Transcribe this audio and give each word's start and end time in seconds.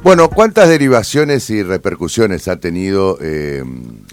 Bueno, 0.00 0.30
¿cuántas 0.30 0.68
derivaciones 0.68 1.50
y 1.50 1.64
repercusiones 1.64 2.46
ha 2.46 2.60
tenido 2.60 3.18
eh, 3.20 3.64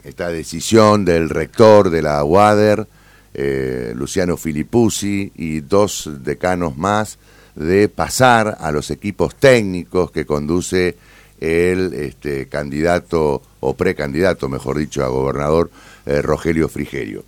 esta 0.03 0.29
decisión 0.29 1.05
del 1.05 1.29
rector 1.29 1.91
de 1.91 2.01
la 2.01 2.23
UADER, 2.23 2.87
eh, 3.35 3.93
Luciano 3.95 4.35
Filipuzzi, 4.35 5.31
y 5.35 5.59
dos 5.59 6.09
decanos 6.23 6.75
más 6.75 7.19
de 7.53 7.87
pasar 7.87 8.57
a 8.59 8.71
los 8.71 8.89
equipos 8.89 9.35
técnicos 9.35 10.09
que 10.09 10.25
conduce 10.25 10.97
el 11.39 11.93
este, 11.93 12.47
candidato 12.47 13.43
o 13.59 13.75
precandidato, 13.75 14.49
mejor 14.49 14.79
dicho, 14.79 15.05
a 15.05 15.07
gobernador 15.09 15.69
eh, 16.07 16.21
Rogelio 16.21 16.67
Frigerio? 16.67 17.23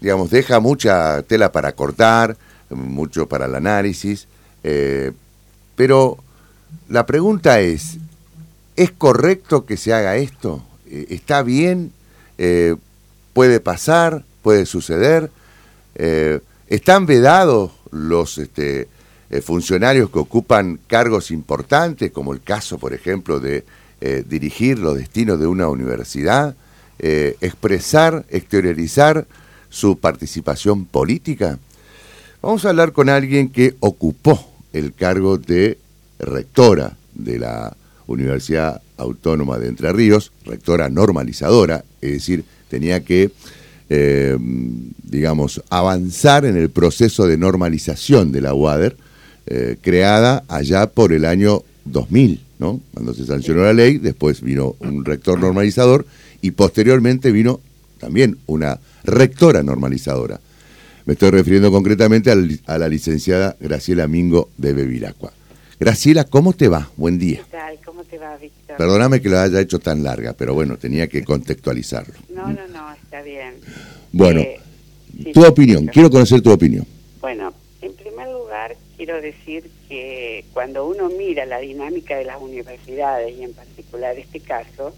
digamos, 0.00 0.30
deja 0.30 0.60
mucha 0.60 1.22
tela 1.24 1.52
para 1.52 1.72
cortar, 1.72 2.38
mucho 2.70 3.28
para 3.28 3.44
el 3.44 3.54
análisis, 3.54 4.26
pero 5.74 6.18
la 6.88 7.06
pregunta 7.06 7.60
es, 7.60 7.98
¿es 8.76 8.92
correcto 8.92 9.66
que 9.66 9.76
se 9.76 9.92
haga 9.92 10.16
esto? 10.16 10.62
Eh, 10.88 11.06
¿Está 11.10 11.42
bien? 11.42 11.92
Eh, 12.38 12.76
¿Puede 13.32 13.60
pasar? 13.60 14.24
¿Puede 14.42 14.66
suceder? 14.66 15.30
Eh, 15.94 16.40
¿Están 16.68 17.06
vedados 17.06 17.72
los 17.90 18.38
este, 18.38 18.88
funcionarios 19.42 20.10
que 20.10 20.18
ocupan 20.18 20.78
cargos 20.86 21.30
importantes, 21.30 22.12
como 22.12 22.32
el 22.32 22.42
caso, 22.42 22.78
por 22.78 22.92
ejemplo, 22.92 23.40
de 23.40 23.64
dirigir 24.26 24.78
los 24.78 24.96
destinos 24.96 25.38
de 25.38 25.46
una 25.46 25.68
universidad? 25.68 26.56
¿Expresar, 26.98 28.24
exteriorizar 28.30 29.26
su 29.68 29.98
participación 29.98 30.86
política? 30.86 31.58
Vamos 32.42 32.64
a 32.64 32.70
hablar 32.70 32.92
con 32.92 33.08
alguien 33.08 33.48
que 33.48 33.76
ocupó 33.80 34.44
el 34.72 34.92
cargo 34.92 35.38
de 35.38 35.78
rectora 36.18 36.96
de 37.14 37.38
la 37.38 37.76
Universidad 38.06 38.80
Autónoma 38.96 39.58
de 39.58 39.68
Entre 39.68 39.92
Ríos, 39.92 40.32
rectora 40.44 40.88
normalizadora, 40.88 41.84
es 42.00 42.12
decir, 42.12 42.44
tenía 42.68 43.04
que, 43.04 43.30
eh, 43.90 44.36
digamos, 45.02 45.62
avanzar 45.70 46.44
en 46.44 46.56
el 46.56 46.70
proceso 46.70 47.26
de 47.26 47.36
normalización 47.36 48.32
de 48.32 48.40
la 48.40 48.54
UADER, 48.54 48.96
eh, 49.46 49.76
creada 49.80 50.44
allá 50.48 50.88
por 50.88 51.12
el 51.12 51.24
año 51.24 51.62
2000, 51.84 52.42
¿no? 52.58 52.80
Cuando 52.94 53.14
se 53.14 53.26
sancionó 53.26 53.62
la 53.62 53.72
ley, 53.72 53.98
después 53.98 54.40
vino 54.40 54.76
un 54.80 55.04
rector 55.04 55.38
normalizador 55.38 56.06
y 56.42 56.52
posteriormente 56.52 57.30
vino 57.30 57.60
también 57.98 58.38
una 58.46 58.78
rectora 59.04 59.62
normalizadora. 59.62 60.40
Me 61.04 61.12
estoy 61.12 61.30
refiriendo 61.30 61.70
concretamente 61.70 62.32
a 62.66 62.78
la 62.78 62.88
licenciada 62.88 63.56
Graciela 63.60 64.08
Mingo 64.08 64.50
de 64.58 64.72
Bevilacqua. 64.72 65.35
Graciela, 65.78 66.24
¿cómo 66.24 66.54
te 66.54 66.68
va? 66.68 66.90
Buen 66.96 67.18
día. 67.18 67.42
¿Qué 67.44 67.50
tal? 67.50 67.78
¿Cómo 67.84 68.02
te 68.02 68.16
va, 68.16 68.34
Víctor? 68.38 68.78
Perdóname 68.78 69.20
que 69.20 69.28
lo 69.28 69.38
haya 69.38 69.60
hecho 69.60 69.78
tan 69.78 70.02
larga, 70.02 70.32
pero 70.32 70.54
bueno, 70.54 70.78
tenía 70.78 71.06
que 71.06 71.22
contextualizarlo. 71.22 72.14
No, 72.30 72.48
no, 72.48 72.66
no, 72.68 72.92
está 72.94 73.20
bien. 73.20 73.56
Bueno, 74.10 74.40
eh, 74.40 74.58
tu 75.34 75.44
opinión, 75.44 75.86
quiero 75.86 76.10
conocer 76.10 76.40
tu 76.40 76.50
opinión. 76.50 76.86
Bueno, 77.20 77.52
en 77.82 77.92
primer 77.92 78.26
lugar, 78.28 78.74
quiero 78.96 79.20
decir 79.20 79.70
que 79.86 80.46
cuando 80.54 80.86
uno 80.86 81.10
mira 81.10 81.44
la 81.44 81.58
dinámica 81.58 82.16
de 82.16 82.24
las 82.24 82.40
universidades, 82.40 83.36
y 83.36 83.42
en 83.42 83.52
particular 83.52 84.18
este 84.18 84.40
caso, 84.40 84.94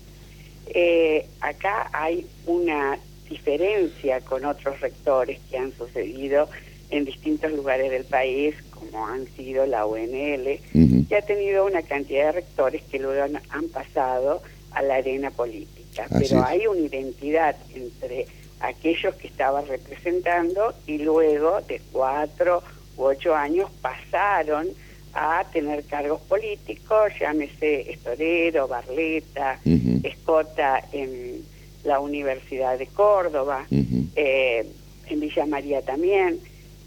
eh, 0.66 1.26
acá 1.40 1.90
hay 1.92 2.24
una 2.46 3.00
diferencia 3.28 4.20
con 4.20 4.44
otros 4.44 4.80
rectores 4.80 5.40
que 5.50 5.58
han 5.58 5.76
sucedido 5.76 6.48
en 6.90 7.04
distintos 7.04 7.52
lugares 7.52 7.90
del 7.90 8.04
país, 8.04 8.54
como 8.70 9.06
han 9.06 9.26
sido 9.36 9.66
la 9.66 9.86
UNL, 9.86 10.60
que 11.08 11.16
ha 11.16 11.22
tenido 11.22 11.66
una 11.66 11.82
cantidad 11.82 12.26
de 12.26 12.32
rectores 12.32 12.82
que 12.84 12.98
luego 12.98 13.22
han, 13.50 13.68
pasado 13.68 14.42
a 14.72 14.82
la 14.82 14.96
arena 14.96 15.30
política. 15.30 16.06
Pero 16.18 16.44
hay 16.44 16.66
una 16.66 16.80
identidad 16.80 17.56
entre 17.74 18.26
aquellos 18.60 19.14
que 19.16 19.28
estaban 19.28 19.66
representando 19.66 20.74
y 20.86 20.98
luego 20.98 21.60
de 21.62 21.80
cuatro 21.92 22.62
u 22.96 23.04
ocho 23.04 23.34
años 23.34 23.70
pasaron 23.80 24.68
a 25.14 25.44
tener 25.52 25.84
cargos 25.84 26.20
políticos, 26.22 27.12
llámese 27.18 27.90
Estorero, 27.92 28.68
Barleta, 28.68 29.58
Escota 30.02 30.82
en 30.92 31.44
la 31.84 32.00
Universidad 32.00 32.78
de 32.78 32.86
Córdoba, 32.86 33.66
eh, 33.70 34.66
en 35.08 35.20
Villa 35.20 35.46
María 35.46 35.82
también. 35.82 36.38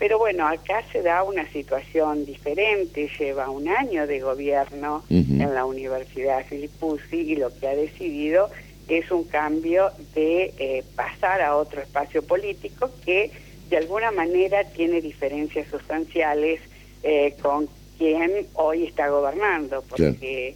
Pero 0.01 0.17
bueno, 0.17 0.47
acá 0.47 0.84
se 0.91 1.03
da 1.03 1.22
una 1.22 1.47
situación 1.51 2.25
diferente, 2.25 3.07
lleva 3.19 3.51
un 3.51 3.67
año 3.67 4.07
de 4.07 4.19
gobierno 4.19 5.03
en 5.12 5.53
la 5.53 5.63
Universidad 5.63 6.44
Filipuzzi 6.44 7.17
y 7.17 7.35
lo 7.35 7.56
que 7.56 7.67
ha 7.67 7.75
decidido 7.75 8.50
es 8.88 9.12
un 9.12 9.25
cambio 9.25 9.91
de 10.16 10.56
eh, 10.57 10.84
pasar 10.95 11.44
a 11.44 11.56
otro 11.56 11.84
espacio 11.84 12.23
político 12.23 12.89
que 13.06 13.29
de 13.69 13.78
alguna 13.78 14.09
manera 14.09 14.63
tiene 14.63 15.01
diferencias 15.01 15.67
sustanciales 15.67 16.62
eh, 17.03 17.35
con 17.39 17.69
quien 18.00 18.47
hoy 18.56 18.88
está 18.88 19.07
gobernando, 19.07 19.83
porque 19.88 20.56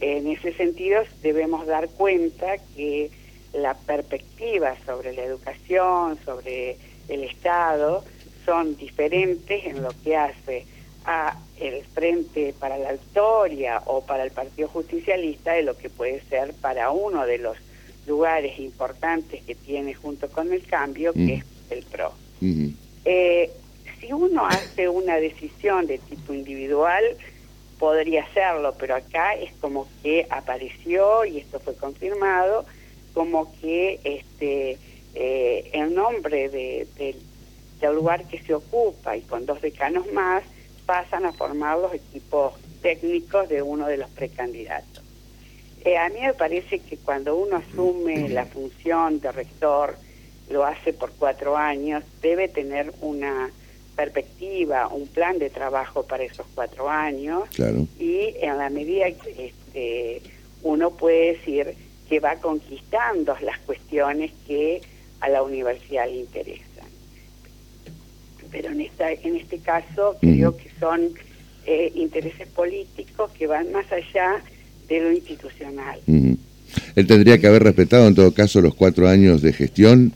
en 0.00 0.28
ese 0.28 0.52
sentido 0.52 1.02
debemos 1.20 1.66
dar 1.66 1.88
cuenta 1.88 2.58
que 2.76 3.10
la 3.54 3.74
perspectiva 3.74 4.76
sobre 4.86 5.14
la 5.14 5.24
educación, 5.24 6.16
sobre 6.24 6.76
el 7.08 7.24
Estado, 7.24 8.04
son 8.44 8.76
diferentes 8.76 9.64
en 9.64 9.82
lo 9.82 9.90
que 10.02 10.16
hace 10.16 10.66
a 11.04 11.38
el 11.60 11.84
Frente 11.84 12.54
para 12.58 12.78
la 12.78 12.92
Victoria 12.92 13.82
o 13.86 14.04
para 14.04 14.24
el 14.24 14.30
Partido 14.30 14.68
Justicialista 14.68 15.52
de 15.52 15.62
lo 15.62 15.76
que 15.76 15.90
puede 15.90 16.22
ser 16.28 16.54
para 16.54 16.90
uno 16.90 17.26
de 17.26 17.38
los 17.38 17.56
lugares 18.06 18.58
importantes 18.58 19.42
que 19.44 19.54
tiene 19.54 19.94
junto 19.94 20.28
con 20.28 20.52
el 20.52 20.62
cambio, 20.64 21.12
que 21.12 21.18
mm. 21.18 21.30
es 21.30 21.44
el 21.70 21.84
PRO. 21.84 22.12
Eh, 23.04 23.50
si 24.00 24.12
uno 24.12 24.46
hace 24.46 24.88
una 24.88 25.16
decisión 25.16 25.86
de 25.86 25.98
tipo 25.98 26.34
individual, 26.34 27.04
podría 27.78 28.24
hacerlo, 28.24 28.74
pero 28.78 28.96
acá 28.96 29.34
es 29.34 29.52
como 29.60 29.88
que 30.02 30.26
apareció, 30.30 31.24
y 31.24 31.38
esto 31.38 31.60
fue 31.60 31.74
confirmado, 31.76 32.64
como 33.14 33.52
que 33.60 34.00
este 34.04 34.78
eh, 35.14 35.70
el 35.72 35.94
nombre 35.94 36.48
de, 36.48 36.86
del 37.80 37.90
el 37.90 37.96
lugar 37.96 38.26
que 38.28 38.42
se 38.42 38.54
ocupa 38.54 39.16
y 39.16 39.22
con 39.22 39.46
dos 39.46 39.60
decanos 39.60 40.10
más 40.12 40.42
pasan 40.86 41.24
a 41.24 41.32
formar 41.32 41.78
los 41.78 41.94
equipos 41.94 42.54
técnicos 42.82 43.48
de 43.48 43.62
uno 43.62 43.86
de 43.86 43.96
los 43.96 44.10
precandidatos. 44.10 45.02
Eh, 45.84 45.96
a 45.96 46.08
mí 46.08 46.20
me 46.20 46.34
parece 46.34 46.78
que 46.78 46.96
cuando 46.98 47.36
uno 47.36 47.56
asume 47.56 48.28
la 48.28 48.46
función 48.46 49.20
de 49.20 49.32
rector, 49.32 49.96
lo 50.50 50.64
hace 50.64 50.92
por 50.92 51.12
cuatro 51.12 51.56
años, 51.56 52.04
debe 52.22 52.48
tener 52.48 52.92
una 53.00 53.50
perspectiva, 53.96 54.88
un 54.88 55.06
plan 55.06 55.38
de 55.38 55.50
trabajo 55.50 56.02
para 56.04 56.24
esos 56.24 56.46
cuatro 56.54 56.88
años. 56.88 57.44
Y 57.98 58.34
en 58.40 58.58
la 58.58 58.70
medida 58.70 59.10
que 59.12 59.46
este, 59.46 60.22
uno 60.62 60.90
puede 60.90 61.34
decir 61.34 61.74
que 62.08 62.20
va 62.20 62.36
conquistando 62.36 63.36
las 63.40 63.58
cuestiones 63.60 64.32
que 64.46 64.82
a 65.20 65.28
la 65.28 65.42
universidad 65.42 66.06
le 66.06 66.16
interesan 66.16 66.73
pero 68.54 68.70
en, 68.70 68.82
esta, 68.82 69.10
en 69.10 69.34
este 69.34 69.58
caso 69.58 70.16
creo 70.20 70.56
que 70.56 70.70
son 70.78 71.00
eh, 71.66 71.92
intereses 71.96 72.46
políticos 72.46 73.32
que 73.36 73.48
van 73.48 73.72
más 73.72 73.84
allá 73.90 74.40
de 74.88 75.00
lo 75.00 75.10
institucional. 75.10 75.98
Él 76.06 77.06
tendría 77.08 77.38
que 77.38 77.48
haber 77.48 77.64
respetado 77.64 78.06
en 78.06 78.14
todo 78.14 78.32
caso 78.32 78.60
los 78.60 78.76
cuatro 78.76 79.08
años 79.08 79.42
de 79.42 79.52
gestión. 79.52 80.12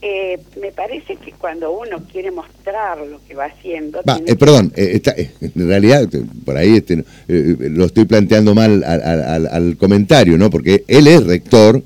Eh, 0.00 0.38
me 0.58 0.72
parece 0.72 1.16
que 1.16 1.32
cuando 1.32 1.70
uno 1.70 2.02
quiere 2.10 2.30
mostrar 2.30 2.98
lo 2.98 3.20
que 3.26 3.34
va 3.34 3.46
haciendo... 3.46 4.00
Eh, 4.26 4.36
perdón, 4.36 4.72
está, 4.74 5.14
en 5.14 5.68
realidad 5.68 6.08
por 6.46 6.56
ahí 6.56 6.76
este, 6.76 7.04
lo 7.26 7.84
estoy 7.84 8.06
planteando 8.06 8.54
mal 8.54 8.84
al, 8.84 9.46
al, 9.48 9.76
comentario, 9.76 10.38
¿no? 10.38 10.48
Porque 10.48 10.84
él 10.88 11.08
es 11.08 11.26
rector 11.26 11.82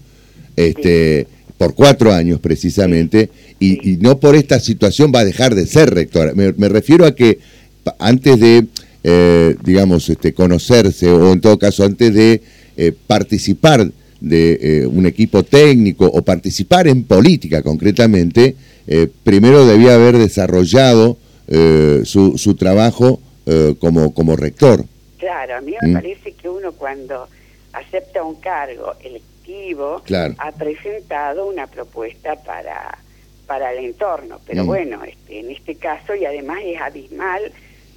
este, 0.55 1.27
por 1.61 1.75
cuatro 1.75 2.11
años 2.11 2.41
precisamente 2.41 3.29
y, 3.59 3.99
no 3.99 4.19
por 4.19 4.35
esta 4.35 4.59
situación 4.59 5.13
va 5.15 5.21
a 5.21 5.27
dejar 5.27 5.55
de 5.55 5.67
ser 5.67 5.93
rectora. 5.93 6.33
Me, 6.35 6.69
refiero 6.71 7.05
a 7.05 7.15
que 7.15 7.39
antes 7.99 8.41
de, 8.41 8.65
eh, 9.05 9.57
digamos, 9.63 10.09
este, 10.09 10.33
conocerse 10.33 11.11
o 11.11 11.35
en 11.35 11.43
todo 11.43 11.59
caso 11.59 11.85
antes 11.85 12.15
de 12.15 12.41
eh, 12.79 12.93
participar 13.07 13.87
de 14.23 14.59
eh, 14.63 14.87
un 14.87 15.05
equipo 15.05 15.43
técnico 15.43 16.07
o 16.07 16.23
participar 16.23 16.89
en 16.89 17.05
política 17.05 17.61
concretamente, 17.61 18.57
primero 19.23 19.67
debía 19.67 19.97
haber 19.97 20.17
desarrollado 20.17 21.19
su, 22.05 22.39
su 22.39 22.55
trabajo 22.55 23.21
como, 23.79 24.15
como 24.15 24.35
rector. 24.35 24.87
Claro, 25.19 25.57
a 25.57 25.61
mí 25.61 25.75
me 25.83 25.89
¿Mm? 25.89 25.93
parece 25.93 26.33
que 26.33 26.49
uno 26.49 26.73
cuando 26.73 27.29
acepta 27.75 28.25
un 28.25 28.37
cargo 28.37 28.95
ha 30.39 30.53
presentado 30.53 31.47
una 31.47 31.67
propuesta 31.67 32.37
para 32.37 32.99
para 33.51 33.73
el 33.73 33.85
entorno. 33.85 34.41
Pero 34.47 34.63
mm. 34.63 34.67
bueno, 34.67 35.03
este, 35.03 35.41
en 35.41 35.51
este 35.51 35.75
caso, 35.75 36.15
y 36.15 36.25
además 36.25 36.61
es 36.65 36.81
abismal 36.81 37.51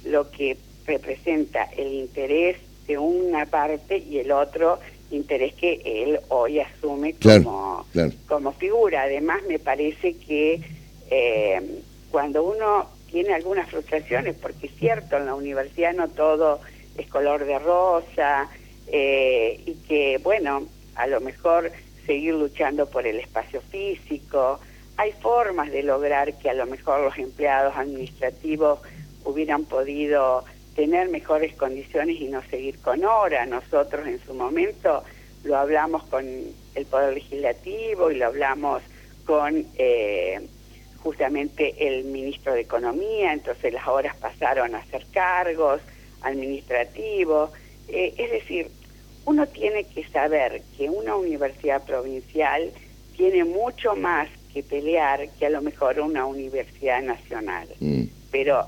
lo 0.04 0.28
que 0.32 0.56
representa 0.84 1.68
el 1.76 1.92
interés 1.92 2.56
de 2.88 2.98
una 2.98 3.46
parte 3.46 3.98
y 3.98 4.18
el 4.18 4.32
otro 4.32 4.80
interés 5.12 5.54
que 5.54 5.80
él 5.84 6.18
hoy 6.28 6.58
asume 6.58 7.14
como, 7.22 7.86
como 8.26 8.52
figura. 8.54 9.02
Además, 9.02 9.42
me 9.46 9.60
parece 9.60 10.16
que 10.16 10.60
eh, 11.08 11.62
cuando 12.10 12.42
uno 12.42 12.88
tiene 13.08 13.32
algunas 13.32 13.70
frustraciones, 13.70 14.34
porque 14.34 14.66
es 14.66 14.74
cierto, 14.74 15.18
en 15.18 15.26
la 15.26 15.36
universidad 15.36 15.94
no 15.94 16.08
todo 16.08 16.58
es 16.98 17.06
color 17.06 17.44
de 17.44 17.60
rosa, 17.60 18.48
eh, 18.88 19.60
y 19.64 19.74
que, 19.86 20.18
bueno, 20.18 20.66
a 20.96 21.06
lo 21.06 21.20
mejor 21.20 21.70
seguir 22.06 22.34
luchando 22.34 22.88
por 22.88 23.06
el 23.06 23.20
espacio 23.20 23.60
físico, 23.62 24.60
hay 24.96 25.12
formas 25.12 25.70
de 25.70 25.82
lograr 25.82 26.38
que 26.38 26.50
a 26.50 26.54
lo 26.54 26.66
mejor 26.66 27.00
los 27.00 27.18
empleados 27.18 27.76
administrativos 27.76 28.80
hubieran 29.24 29.64
podido 29.64 30.44
tener 30.74 31.08
mejores 31.08 31.54
condiciones 31.54 32.20
y 32.20 32.28
no 32.28 32.42
seguir 32.42 32.78
con 32.80 33.04
hora. 33.04 33.46
Nosotros 33.46 34.06
en 34.06 34.20
su 34.24 34.34
momento 34.34 35.02
lo 35.44 35.56
hablamos 35.56 36.04
con 36.04 36.26
el 36.74 36.86
Poder 36.86 37.14
Legislativo 37.14 38.10
y 38.10 38.16
lo 38.16 38.26
hablamos 38.26 38.82
con 39.24 39.66
eh, 39.76 40.40
justamente 41.02 41.88
el 41.88 42.04
ministro 42.04 42.54
de 42.54 42.62
Economía, 42.62 43.32
entonces 43.32 43.72
las 43.72 43.86
horas 43.86 44.16
pasaron 44.16 44.74
a 44.74 44.84
ser 44.86 45.04
cargos 45.12 45.80
administrativos. 46.22 47.50
Eh, 47.88 48.14
es 48.16 48.30
decir, 48.30 48.70
uno 49.26 49.46
tiene 49.46 49.84
que 49.84 50.04
saber 50.08 50.62
que 50.76 50.90
una 50.90 51.16
universidad 51.16 51.82
provincial 51.84 52.70
tiene 53.16 53.44
mucho 53.44 53.94
más 53.96 54.28
que 54.52 54.62
pelear 54.62 55.28
que 55.38 55.46
a 55.46 55.50
lo 55.50 55.62
mejor 55.62 56.00
una 56.00 56.26
universidad 56.26 57.02
nacional. 57.02 57.68
Mm. 57.80 58.04
Pero 58.30 58.64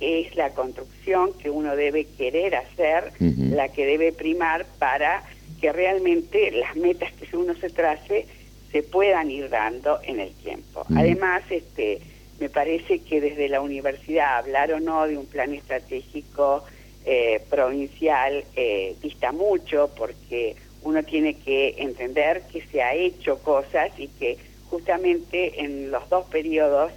es 0.00 0.34
la 0.36 0.50
construcción 0.50 1.32
que 1.34 1.50
uno 1.50 1.76
debe 1.76 2.04
querer 2.04 2.56
hacer, 2.56 3.12
la 3.20 3.68
que 3.68 3.86
debe 3.86 4.12
primar 4.12 4.66
para 4.78 5.22
que 5.60 5.72
realmente 5.72 6.50
las 6.50 6.76
metas 6.76 7.12
que 7.12 7.36
uno 7.36 7.54
se 7.54 7.70
trace 7.70 8.26
se 8.70 8.82
puedan 8.82 9.30
ir 9.30 9.48
dando 9.48 10.00
en 10.02 10.20
el 10.20 10.34
tiempo. 10.34 10.84
Mm. 10.88 10.98
Además, 10.98 11.42
este, 11.48 12.00
me 12.40 12.48
parece 12.48 12.98
que 13.00 13.20
desde 13.20 13.48
la 13.48 13.60
universidad 13.60 14.38
hablar 14.38 14.72
o 14.72 14.80
no 14.80 15.06
de 15.06 15.16
un 15.16 15.26
plan 15.26 15.54
estratégico 15.54 16.64
eh, 17.04 17.42
provincial 17.50 18.44
eh, 18.56 18.96
dista 19.02 19.32
mucho 19.32 19.90
porque 19.96 20.56
uno 20.82 21.02
tiene 21.02 21.34
que 21.36 21.74
entender 21.78 22.42
que 22.50 22.62
se 22.66 22.82
ha 22.82 22.94
hecho 22.94 23.38
cosas 23.38 23.90
y 23.98 24.08
que 24.08 24.38
justamente 24.70 25.60
en 25.62 25.90
los 25.90 26.08
dos 26.08 26.26
periodos 26.26 26.92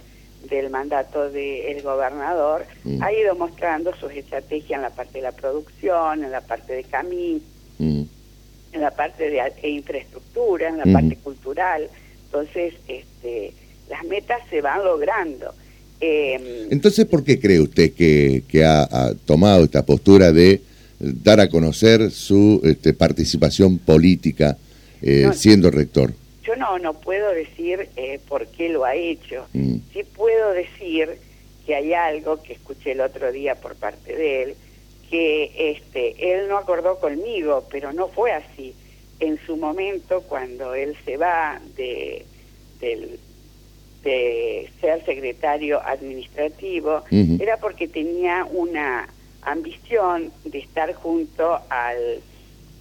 del 0.48 0.70
mandato 0.70 1.30
del 1.30 1.82
gobernador 1.82 2.64
mm. 2.84 3.02
ha 3.02 3.12
ido 3.12 3.34
mostrando 3.34 3.94
sus 3.96 4.12
estrategias 4.12 4.78
en 4.78 4.82
la 4.82 4.90
parte 4.90 5.18
de 5.18 5.22
la 5.22 5.32
producción, 5.32 6.24
en 6.24 6.30
la 6.30 6.40
parte 6.40 6.74
de 6.74 6.84
camino, 6.84 7.40
mm. 7.78 8.02
en 8.72 8.80
la 8.80 8.90
parte 8.90 9.30
de 9.30 9.40
e 9.62 9.68
infraestructura, 9.68 10.68
en 10.68 10.78
la 10.78 10.84
parte 10.84 11.16
cultural. 11.16 11.88
Entonces, 12.26 12.74
este, 12.86 13.52
las 13.88 14.04
metas 14.04 14.40
se 14.48 14.60
van 14.60 14.84
logrando. 14.84 15.52
Em, 16.00 16.42
Entonces, 16.70 17.06
¿por 17.06 17.24
qué 17.24 17.40
cree 17.40 17.60
usted 17.60 17.92
que, 17.92 18.64
ha, 18.64 19.12
tomado 19.26 19.64
esta 19.64 19.84
postura 19.84 20.32
de 20.32 20.60
dar 20.98 21.40
a 21.40 21.48
conocer 21.48 22.10
su 22.10 22.60
este, 22.64 22.92
participación 22.92 23.78
política 23.78 24.56
eh, 25.02 25.30
siendo 25.34 25.70
rector? 25.70 26.12
Yo 26.44 26.56
no, 26.56 26.78
no 26.78 26.94
puedo 26.94 27.30
decir 27.32 27.88
eh, 27.96 28.20
por 28.28 28.46
qué 28.46 28.68
lo 28.68 28.84
ha 28.84 28.94
hecho. 28.94 29.46
Mm. 29.52 29.76
Sí 29.92 30.02
puedo 30.14 30.52
decir 30.52 31.18
que 31.66 31.74
hay 31.74 31.92
algo 31.92 32.42
que 32.42 32.54
escuché 32.54 32.92
el 32.92 33.02
otro 33.02 33.30
día 33.30 33.54
por 33.56 33.74
parte 33.74 34.16
de 34.16 34.42
él, 34.42 34.54
que 35.10 35.72
este, 35.72 36.32
él 36.32 36.48
no 36.48 36.56
acordó 36.56 36.98
conmigo, 36.98 37.66
pero 37.70 37.92
no 37.92 38.08
fue 38.08 38.32
así. 38.32 38.74
En 39.20 39.38
su 39.44 39.56
momento, 39.56 40.22
cuando 40.22 40.74
él 40.74 40.96
se 41.04 41.16
va 41.16 41.60
de, 41.76 42.24
del, 42.80 43.18
de 44.08 44.70
ser 44.80 45.04
secretario 45.04 45.80
administrativo 45.84 47.02
era 47.10 47.58
porque 47.58 47.88
tenía 47.88 48.46
una 48.50 49.08
ambición 49.42 50.30
de 50.44 50.58
estar 50.60 50.92
junto 50.94 51.60
al 51.68 52.20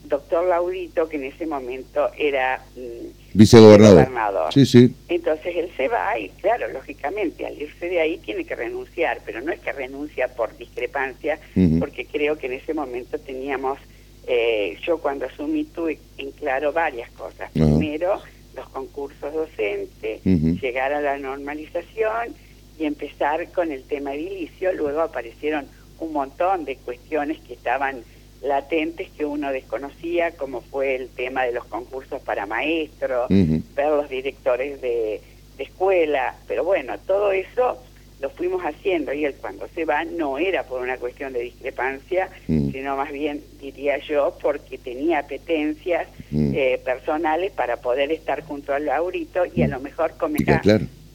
doctor 0.05 0.47
Laurito, 0.47 1.09
que 1.09 1.17
en 1.17 1.25
ese 1.25 1.45
momento 1.45 2.09
era 2.17 2.63
mm, 2.75 3.37
vicegobernador. 3.37 4.53
Sí, 4.53 4.65
sí. 4.65 4.93
Entonces 5.09 5.53
él 5.55 5.69
se 5.75 5.89
va 5.89 6.17
y, 6.17 6.29
claro, 6.41 6.69
lógicamente, 6.71 7.45
al 7.45 7.61
irse 7.61 7.89
de 7.89 7.99
ahí 7.99 8.17
tiene 8.17 8.45
que 8.45 8.55
renunciar, 8.55 9.19
pero 9.25 9.41
no 9.41 9.51
es 9.51 9.59
que 9.59 9.73
renuncia 9.73 10.29
por 10.29 10.55
discrepancia, 10.57 11.39
porque 11.79 12.05
creo 12.05 12.37
que 12.37 12.47
en 12.47 12.53
ese 12.53 12.73
momento 12.73 13.19
teníamos, 13.19 13.79
eh, 14.27 14.77
yo 14.85 14.99
cuando 14.99 15.25
asumí 15.25 15.65
tuve 15.65 15.99
en 16.17 16.31
claro 16.31 16.71
varias 16.71 17.11
cosas. 17.11 17.51
Primero, 17.51 18.21
los 18.57 18.67
concursos 18.69 19.33
docentes, 19.33 20.21
llegar 20.23 20.91
a 20.91 21.01
la 21.01 21.17
normalización 21.17 22.35
y 22.77 22.85
empezar 22.85 23.49
con 23.51 23.71
el 23.71 23.83
tema 23.83 24.13
edilicio. 24.13 24.73
Luego 24.73 25.01
aparecieron 25.01 25.67
un 25.99 26.11
montón 26.11 26.65
de 26.65 26.75
cuestiones 26.75 27.39
que 27.39 27.53
estaban 27.53 28.03
latentes 28.41 29.09
que 29.17 29.25
uno 29.25 29.51
desconocía, 29.51 30.31
como 30.31 30.61
fue 30.61 30.95
el 30.95 31.09
tema 31.09 31.43
de 31.43 31.53
los 31.53 31.65
concursos 31.65 32.21
para 32.21 32.45
maestros, 32.45 33.29
ver 33.29 33.89
los 33.89 34.09
directores 34.09 34.81
de, 34.81 35.21
de 35.57 35.63
escuela, 35.63 36.35
pero 36.47 36.63
bueno, 36.63 36.97
todo 36.99 37.31
eso 37.31 37.81
lo 38.19 38.29
fuimos 38.31 38.63
haciendo 38.63 39.13
y 39.13 39.25
él 39.25 39.35
cuando 39.39 39.67
se 39.75 39.85
va 39.85 40.03
no 40.03 40.37
era 40.37 40.63
por 40.63 40.81
una 40.81 40.97
cuestión 40.97 41.33
de 41.33 41.41
discrepancia, 41.41 42.29
mm. 42.47 42.71
sino 42.71 42.97
más 42.97 43.11
bien, 43.11 43.41
diría 43.61 43.99
yo, 43.99 44.35
porque 44.41 44.77
tenía 44.77 45.19
apetencias 45.19 46.07
mm. 46.31 46.51
eh, 46.55 46.81
personales 46.83 47.51
para 47.51 47.77
poder 47.77 48.11
estar 48.11 48.43
junto 48.43 48.73
al 48.73 48.85
Laurito 48.85 49.43
y 49.53 49.61
a 49.61 49.67
mm. 49.67 49.71
lo 49.71 49.79
mejor 49.79 50.17
comentar 50.17 50.61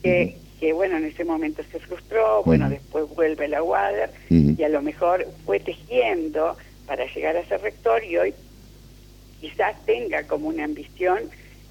que, 0.01 0.37
que, 0.59 0.73
bueno, 0.73 0.97
en 0.97 1.05
ese 1.05 1.25
momento 1.25 1.61
se 1.71 1.79
frustró, 1.79 2.41
bueno, 2.45 2.69
después 2.69 3.05
vuelve 3.15 3.47
la 3.49 3.61
Wader 3.61 4.09
y 4.29 4.61
a 4.63 4.69
lo 4.69 4.81
mejor 4.81 5.27
fue 5.45 5.59
tejiendo 5.59 6.55
para 6.87 7.05
llegar 7.13 7.35
a 7.35 7.45
ser 7.45 7.61
rector 7.61 8.03
y 8.03 8.17
hoy 8.17 8.33
quizás 9.41 9.75
tenga 9.85 10.23
como 10.23 10.47
una 10.47 10.63
ambición 10.63 11.19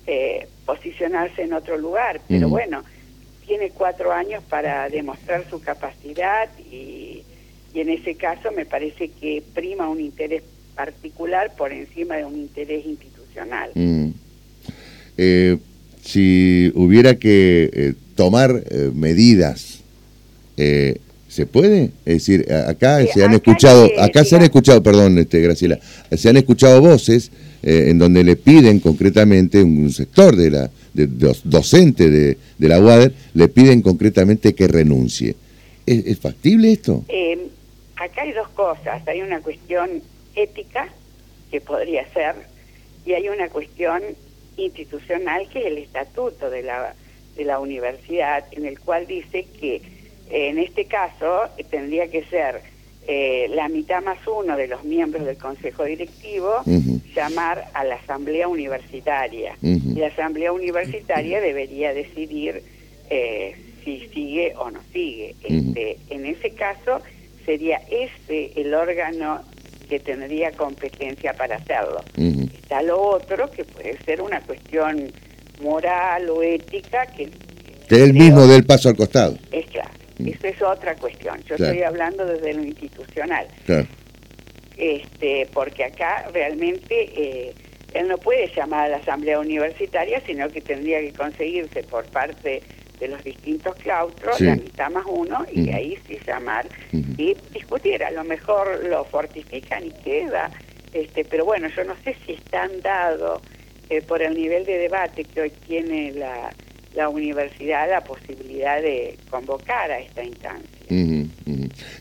eh, 0.07 0.47
posicionarse 0.67 1.43
en 1.43 1.55
otro 1.55 1.79
lugar, 1.79 2.21
pero 2.29 2.49
bueno, 2.49 2.83
tiene 3.53 3.71
cuatro 3.71 4.13
años 4.13 4.43
para 4.49 4.89
demostrar 4.89 5.45
su 5.51 5.61
capacidad 5.61 6.49
y, 6.71 7.23
en 7.75 7.91
ese 7.91 8.15
caso 8.15 8.51
me 8.51 8.65
parece 8.65 9.09
que 9.09 9.43
prima 9.55 9.91
un 9.91 10.01
interés 10.01 10.43
particular 10.75 11.55
por 11.55 11.71
encima 11.71 12.17
de 12.17 12.25
un 12.25 12.37
interés 12.37 12.87
institucional. 12.87 13.71
Mm. 13.75 14.09
Eh, 15.19 15.59
si 16.03 16.73
hubiera 16.75 17.17
que 17.17 17.69
eh, 17.75 17.95
tomar 18.15 18.63
eh, 18.71 18.91
medidas, 18.95 19.81
¿se 20.57 21.47
puede? 21.47 21.91
Es 22.07 22.27
decir, 22.27 22.51
acá 22.51 23.05
se 23.13 23.23
han 23.23 23.35
escuchado, 23.35 23.87
acá 24.01 24.25
se 24.25 24.37
han 24.37 24.43
escuchado, 24.43 24.83
perdón, 24.83 25.19
este, 25.19 25.41
Graciela, 25.41 25.79
se 26.11 26.31
han 26.31 26.39
escuchado 26.39 26.81
voces 26.81 27.31
en 27.63 27.99
donde 27.99 28.25
le 28.25 28.37
piden 28.37 28.81
concretamente 28.81 29.63
un 29.63 29.93
sector 29.93 30.37
de 30.37 30.51
la 30.51 30.71
de, 30.95 31.07
docente 31.45 32.11
de, 32.11 32.39
de, 32.59 32.69
la 32.69 32.81
UADER 32.81 33.13
le 33.35 33.49
piden 33.49 33.83
concretamente 33.83 34.55
que 34.55 34.69
renuncie. 34.69 35.35
¿Es, 35.87 36.19
factible 36.19 36.73
esto? 36.73 37.05
Eh, 37.09 37.49
acá 37.97 38.23
hay 38.23 38.33
dos 38.33 38.49
cosas. 38.51 39.07
Hay 39.07 39.23
una 39.23 39.41
cuestión 39.41 40.03
ética, 40.35 40.89
que 41.51 41.61
podría 41.61 42.11
ser, 42.13 42.35
y 43.05 43.13
hay 43.13 43.29
una 43.29 43.49
cuestión 43.49 44.03
institucional, 44.57 45.49
que 45.51 45.61
es 45.61 45.67
el 45.67 45.79
estatuto 45.79 46.51
de 46.51 46.63
la, 46.63 46.95
de 47.37 47.45
la 47.45 47.59
universidad, 47.59 48.45
en 48.53 48.67
el 48.67 48.79
cual 48.81 49.07
dice 49.07 49.47
que 49.61 49.83
en 50.31 50.59
este 50.59 50.87
caso 50.87 51.43
tendría 51.71 52.09
que 52.09 52.25
ser 52.25 52.61
eh, 53.07 53.49
la 53.51 53.69
mitad 53.69 54.03
más 54.03 54.19
uno 54.27 54.57
de 54.57 54.69
los 54.69 54.85
miembros 54.85 55.25
del 55.25 55.37
Consejo 55.37 55.85
Directivo 55.85 56.63
llamar 57.15 57.65
a 57.75 57.85
la 57.85 57.97
Asamblea 57.97 58.49
Universitaria. 58.49 59.57
Y 59.61 59.95
la 59.95 60.07
Asamblea 60.09 60.53
Universitaria 60.53 61.41
debería 61.41 61.93
decidir 61.93 62.63
eh, 63.11 63.57
si 63.85 64.09
sigue 64.15 64.55
o 64.57 64.71
no 64.71 64.81
sigue. 64.93 65.35
Este, 65.43 65.99
en 66.11 66.27
ese 66.27 66.51
caso, 66.51 67.01
sería 67.45 67.81
ese 67.91 68.53
el 68.57 68.73
órgano 68.73 69.43
que 69.89 70.01
tendría 70.01 70.53
competencia 70.53 71.35
para 71.35 71.57
hacerlo. 71.57 72.03
Está 72.63 72.83
lo 72.83 73.01
otro, 73.01 73.51
que 73.51 73.65
puede 73.65 73.99
ser 74.05 74.23
una 74.23 74.41
cuestión 74.41 75.13
moral 75.63 76.31
o 76.31 76.43
ética 76.43 77.07
que... 77.07 77.29
Que 77.89 78.03
él 78.03 78.15
mismo 78.15 78.47
dé 78.47 78.57
el 78.57 78.65
paso 78.65 78.89
al 78.89 78.97
costado. 78.97 79.37
Eso 80.27 80.47
es 80.47 80.63
otra 80.63 80.95
cuestión. 80.97 81.43
Yo 81.45 81.55
estoy 81.55 81.83
hablando 81.83 82.25
desde 82.25 82.55
lo 82.55 82.63
institucional. 82.63 83.47
Este, 84.77 85.49
porque 85.53 85.85
acá 85.85 86.29
realmente 86.33 87.11
eh, 87.15 87.55
él 87.95 88.09
no 88.09 88.19
puede 88.19 88.51
llamar 88.55 88.87
a 88.87 88.89
la 88.89 88.97
asamblea 88.97 89.39
universitaria, 89.39 90.21
sino 90.27 90.49
que 90.49 90.61
tendría 90.61 91.01
que 91.01 91.13
conseguirse 91.13 91.83
por 91.85 92.05
parte 92.07 92.63
de 92.99 93.09
los 93.09 93.23
distintos 93.25 93.75
claustros 93.77 94.41
la 94.41 94.55
mitad 94.55 94.91
más 94.91 95.05
uno 95.09 95.45
y 95.53 95.71
ahí 95.71 95.99
sí 96.07 96.19
llamar 96.27 96.69
y 96.93 97.37
discutir. 97.53 98.03
A 98.05 98.11
lo 98.11 98.25
mejor 98.25 98.85
lo 98.85 99.05
fortifican 99.05 99.87
y 99.87 99.91
queda 99.91 100.51
Este, 100.93 101.25
pero 101.25 101.45
bueno, 101.45 101.69
yo 101.69 101.85
no 101.85 101.95
sé 102.05 102.15
si 102.25 102.33
están 102.35 102.81
dados 102.81 103.41
eh, 103.89 104.03
por 104.03 104.23
el 104.23 104.35
nivel 104.35 104.65
de 104.65 104.79
debate 104.79 105.25
que 105.25 105.41
hoy 105.41 105.51
tiene 105.67 106.13
la, 106.13 106.51
la 106.95 107.09
universidad 107.09 107.89
la 107.89 108.03
posibilidad 108.03 108.81
de 108.81 109.17
convocar 109.31 109.91
a 109.91 109.99
esta 109.99 110.23
instancia. 110.25 110.69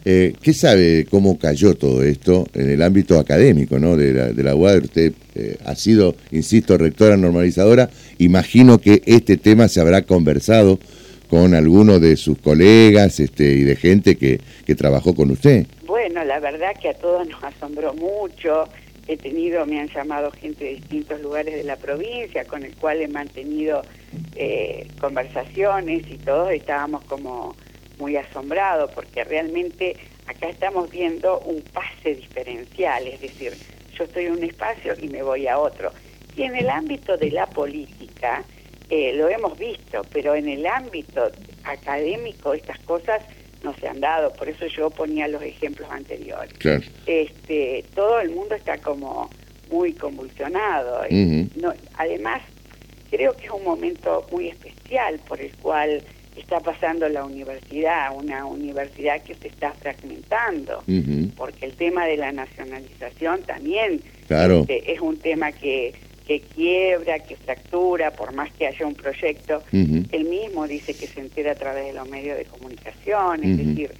Eh, 0.03 0.33
¿Qué 0.41 0.53
sabe 0.53 1.05
cómo 1.09 1.37
cayó 1.39 1.75
todo 1.75 2.03
esto 2.03 2.45
en 2.53 2.69
el 2.69 2.81
ámbito 2.81 3.19
académico 3.19 3.79
¿no? 3.79 3.95
de, 3.95 4.13
la, 4.13 4.33
de 4.33 4.43
la 4.43 4.55
UAD? 4.55 4.83
Usted 4.83 5.13
eh, 5.35 5.57
ha 5.65 5.75
sido, 5.75 6.15
insisto, 6.31 6.77
rectora 6.77 7.15
normalizadora. 7.15 7.89
Imagino 8.17 8.79
que 8.79 9.01
este 9.05 9.37
tema 9.37 9.67
se 9.67 9.79
habrá 9.79 10.01
conversado 10.01 10.79
con 11.29 11.53
alguno 11.53 11.99
de 11.99 12.17
sus 12.17 12.37
colegas 12.39 13.21
este, 13.21 13.53
y 13.53 13.63
de 13.63 13.77
gente 13.77 14.17
que, 14.17 14.41
que 14.65 14.75
trabajó 14.75 15.15
con 15.15 15.31
usted. 15.31 15.65
Bueno, 15.85 16.25
la 16.25 16.39
verdad 16.39 16.71
que 16.81 16.89
a 16.89 16.93
todos 16.93 17.27
nos 17.29 17.41
asombró 17.41 17.93
mucho. 17.93 18.65
He 19.07 19.15
tenido, 19.15 19.65
me 19.65 19.79
han 19.79 19.87
llamado 19.87 20.31
gente 20.31 20.65
de 20.65 20.75
distintos 20.75 21.21
lugares 21.21 21.55
de 21.55 21.63
la 21.63 21.77
provincia 21.77 22.43
con 22.43 22.63
el 22.63 22.75
cual 22.75 23.01
he 23.01 23.07
mantenido 23.07 23.81
eh, 24.35 24.87
conversaciones 24.99 26.09
y 26.09 26.17
todos 26.17 26.51
estábamos 26.51 27.03
como 27.05 27.55
muy 27.97 28.17
asombrados 28.17 28.91
porque 28.91 29.23
realmente 29.23 29.95
acá 30.27 30.49
estamos 30.49 30.89
viendo 30.89 31.39
un 31.39 31.61
pase 31.61 32.15
diferencial, 32.15 33.07
es 33.07 33.21
decir, 33.21 33.53
yo 33.97 34.03
estoy 34.05 34.25
en 34.25 34.33
un 34.33 34.43
espacio 34.43 34.93
y 34.99 35.07
me 35.07 35.21
voy 35.21 35.47
a 35.47 35.59
otro. 35.59 35.91
Y 36.35 36.43
en 36.43 36.55
el 36.55 36.69
ámbito 36.69 37.17
de 37.17 37.31
la 37.31 37.45
política, 37.45 38.43
eh, 38.89 39.13
lo 39.13 39.29
hemos 39.29 39.57
visto, 39.57 40.01
pero 40.11 40.35
en 40.35 40.47
el 40.47 40.65
ámbito 40.65 41.29
académico 41.63 42.53
estas 42.53 42.79
cosas 42.79 43.21
no 43.63 43.75
se 43.75 43.87
han 43.87 43.99
dado, 43.99 44.33
por 44.33 44.49
eso 44.49 44.65
yo 44.65 44.89
ponía 44.89 45.27
los 45.27 45.41
ejemplos 45.41 45.89
anteriores. 45.91 46.53
Este, 47.05 47.85
todo 47.93 48.19
el 48.19 48.31
mundo 48.31 48.55
está 48.55 48.77
como 48.79 49.29
muy 49.69 49.93
convulsionado. 49.93 51.03
no, 51.55 51.73
además, 51.95 52.41
creo 53.11 53.35
que 53.35 53.45
es 53.45 53.51
un 53.51 53.63
momento 53.63 54.25
muy 54.31 54.47
especial 54.47 55.19
por 55.27 55.39
el 55.39 55.51
cual 55.57 56.01
está 56.35 56.61
pasando 56.61 57.07
la 57.09 57.25
universidad, 57.25 58.15
una 58.15 58.45
universidad 58.45 59.21
que 59.21 59.35
se 59.35 59.49
está 59.49 59.73
fragmentando, 59.73 60.81
porque 61.35 61.65
el 61.65 61.73
tema 61.73 62.05
de 62.05 62.17
la 62.17 62.31
nacionalización 62.31 63.41
también 63.43 64.01
este, 64.61 64.93
es 64.93 65.01
un 65.01 65.17
tema 65.17 65.51
que, 65.51 65.93
que 66.25 66.39
quiebra, 66.39 67.19
que 67.19 67.35
fractura, 67.35 68.11
por 68.11 68.33
más 68.33 68.49
que 68.53 68.65
haya 68.65 68.87
un 68.87 68.95
proyecto, 68.95 69.61
él 69.73 70.25
mismo 70.25 70.67
dice 70.67 70.93
que 70.93 71.05
se 71.05 71.19
entera 71.19 71.51
a 71.51 71.55
través 71.55 71.85
de 71.85 71.93
los 71.93 72.07
medios 72.07 72.37
de 72.37 72.45
comunicación, 72.45 73.43
es 73.43 73.57
decir, 73.57 73.91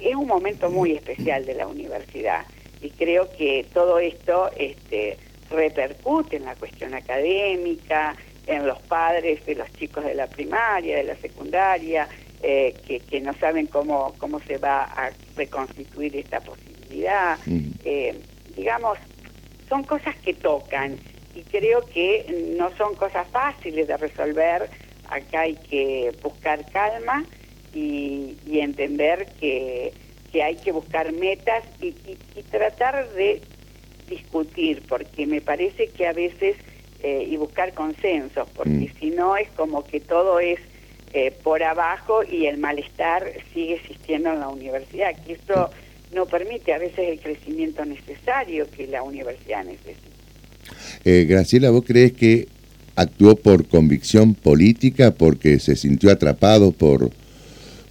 es 0.00 0.14
un 0.16 0.26
momento 0.26 0.70
muy 0.70 0.92
especial 0.92 1.46
de 1.46 1.54
la 1.54 1.68
universidad 1.68 2.44
y 2.82 2.90
creo 2.90 3.30
que 3.30 3.66
todo 3.72 4.00
esto 4.00 4.50
este, 4.56 5.18
repercute 5.50 6.36
en 6.36 6.46
la 6.46 6.54
cuestión 6.56 6.94
académica, 6.94 8.16
en 8.46 8.66
los 8.66 8.80
padres 8.82 9.44
de 9.46 9.54
los 9.54 9.70
chicos 9.72 10.04
de 10.04 10.14
la 10.14 10.26
primaria, 10.26 10.96
de 10.96 11.04
la 11.04 11.16
secundaria, 11.16 12.08
eh, 12.42 12.74
que, 13.08 13.20
no 13.20 13.34
saben 13.34 13.66
cómo, 13.66 14.14
cómo 14.18 14.40
se 14.40 14.56
va 14.56 14.84
a 14.84 15.10
reconstituir 15.36 16.16
esta 16.16 16.40
posibilidad. 16.40 17.38
Eh, 17.84 18.18
digamos, 18.56 18.98
son 19.68 19.84
cosas 19.84 20.16
que 20.16 20.34
tocan 20.34 20.98
y 21.34 21.42
creo 21.42 21.84
que 21.86 22.54
no 22.58 22.74
son 22.76 22.94
cosas 22.94 23.28
fáciles 23.28 23.86
de 23.88 23.96
resolver. 23.96 24.70
Acá 25.08 25.42
hay 25.42 25.56
que 25.56 26.12
buscar 26.22 26.64
calma 26.70 27.24
y, 27.74 28.36
entender 28.46 29.26
que, 29.38 29.92
que, 30.32 30.42
hay 30.42 30.56
que 30.56 30.72
buscar 30.72 31.12
metas 31.12 31.64
y 31.80 31.92
tratar 32.50 33.08
de 33.10 33.42
discutir, 34.08 34.82
porque 34.88 35.26
me 35.26 35.40
parece 35.40 35.88
que 35.88 36.06
a 36.06 36.12
veces 36.12 36.56
eh, 37.02 37.26
y 37.28 37.36
buscar 37.36 37.72
consensos, 37.74 38.48
porque 38.54 38.70
mm. 38.70 38.98
si 39.00 39.10
no 39.10 39.36
es 39.36 39.48
como 39.50 39.84
que 39.84 40.00
todo 40.00 40.40
es 40.40 40.58
eh, 41.12 41.32
por 41.42 41.62
abajo 41.62 42.22
y 42.22 42.46
el 42.46 42.58
malestar 42.58 43.32
sigue 43.52 43.74
existiendo 43.74 44.32
en 44.32 44.40
la 44.40 44.48
universidad, 44.48 45.14
que 45.24 45.32
eso 45.32 45.70
no 46.12 46.26
permite 46.26 46.72
a 46.72 46.78
veces 46.78 46.98
el 46.98 47.20
crecimiento 47.20 47.84
necesario 47.84 48.70
que 48.70 48.86
la 48.86 49.02
universidad 49.02 49.64
necesita. 49.64 49.98
Eh, 51.04 51.26
Graciela, 51.28 51.70
¿vos 51.70 51.84
crees 51.86 52.12
que 52.12 52.48
actuó 52.96 53.34
por 53.36 53.66
convicción 53.66 54.34
política, 54.34 55.12
porque 55.12 55.58
se 55.58 55.76
sintió 55.76 56.10
atrapado 56.10 56.72
por 56.72 57.10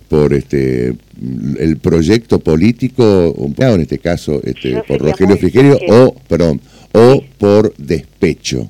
por 0.08 0.34
este 0.34 0.96
el 1.60 1.78
proyecto 1.78 2.40
político, 2.40 3.36
en 3.58 3.82
este 3.82 4.00
caso 4.00 4.42
este, 4.44 4.82
por 4.88 5.00
Rogelio 5.00 5.38
Frigerio, 5.38 5.78
o, 5.88 6.16
perdón, 6.28 6.62
o 6.94 7.24
por 7.38 7.76
despecho? 7.78 8.70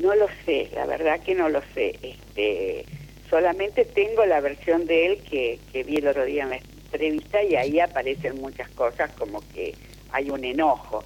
No 0.00 0.14
lo 0.14 0.26
sé, 0.44 0.68
la 0.74 0.86
verdad 0.86 1.20
que 1.20 1.34
no 1.34 1.48
lo 1.48 1.60
sé. 1.74 1.98
Este, 2.02 2.84
solamente 3.28 3.84
tengo 3.84 4.24
la 4.26 4.40
versión 4.40 4.86
de 4.86 5.06
él 5.06 5.18
que, 5.28 5.58
que 5.72 5.84
vi 5.84 5.96
el 5.96 6.08
otro 6.08 6.24
día 6.24 6.44
en 6.44 6.50
la 6.50 6.56
entrevista 6.56 7.42
y 7.42 7.54
ahí 7.54 7.80
aparecen 7.80 8.40
muchas 8.40 8.68
cosas 8.70 9.10
como 9.18 9.42
que 9.54 9.74
hay 10.12 10.30
un 10.30 10.44
enojo, 10.44 11.04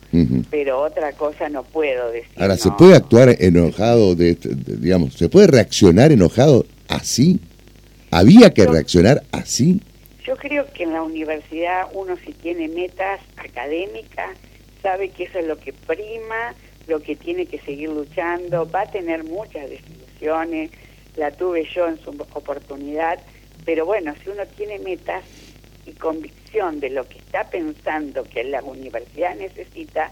pero 0.51 0.81
otra 0.81 1.13
cosa 1.13 1.49
no 1.49 1.63
puedo 1.63 2.11
decir. 2.11 2.31
Ahora, 2.37 2.57
¿se 2.57 2.71
puede 2.71 2.95
actuar 2.95 3.37
enojado, 3.39 4.15
de, 4.15 4.37
digamos, 4.41 5.15
se 5.15 5.29
puede 5.29 5.47
reaccionar 5.47 6.13
enojado 6.13 6.65
así? 6.89 7.39
¿Había 8.11 8.55
que 8.55 8.65
reaccionar 8.65 9.23
así? 9.33 9.81
Yo 10.25 10.37
creo 10.37 10.65
que 10.73 10.85
en 10.85 10.93
la 10.93 11.03
universidad 11.03 11.83
uno 11.93 12.17
si 12.25 12.33
tiene 12.33 12.69
metas 12.69 13.21
académicas, 13.37 14.31
sabe 14.83 15.11
que 15.11 15.25
eso 15.25 15.39
es 15.39 15.47
lo 15.47 15.59
que 15.59 15.73
prima, 15.73 16.55
lo 16.87 17.01
que 17.01 17.17
tiene 17.17 17.47
que 17.47 17.59
seguir 17.61 17.91
luchando, 17.91 18.71
va 18.71 18.83
a 18.83 18.91
tener 18.91 19.25
muchas 19.25 19.69
desilusiones, 19.69 20.71
la 21.17 21.31
tuve 21.31 21.65
yo 21.65 21.89
en 21.89 21.99
su 21.99 22.11
oportunidad, 22.11 23.19
pero 23.65 23.87
bueno, 23.87 24.15
si 24.23 24.31
uno 24.31 24.47
tiene 24.47 24.79
metas 24.79 25.25
y 25.87 25.93
convicción 25.93 26.81
de 26.81 26.91
lo 26.91 27.09
que 27.09 27.19
está 27.19 27.45
pensando 27.45 28.25
que 28.25 28.45
la 28.45 28.63
universidad 28.63 29.35
necesita, 29.37 30.11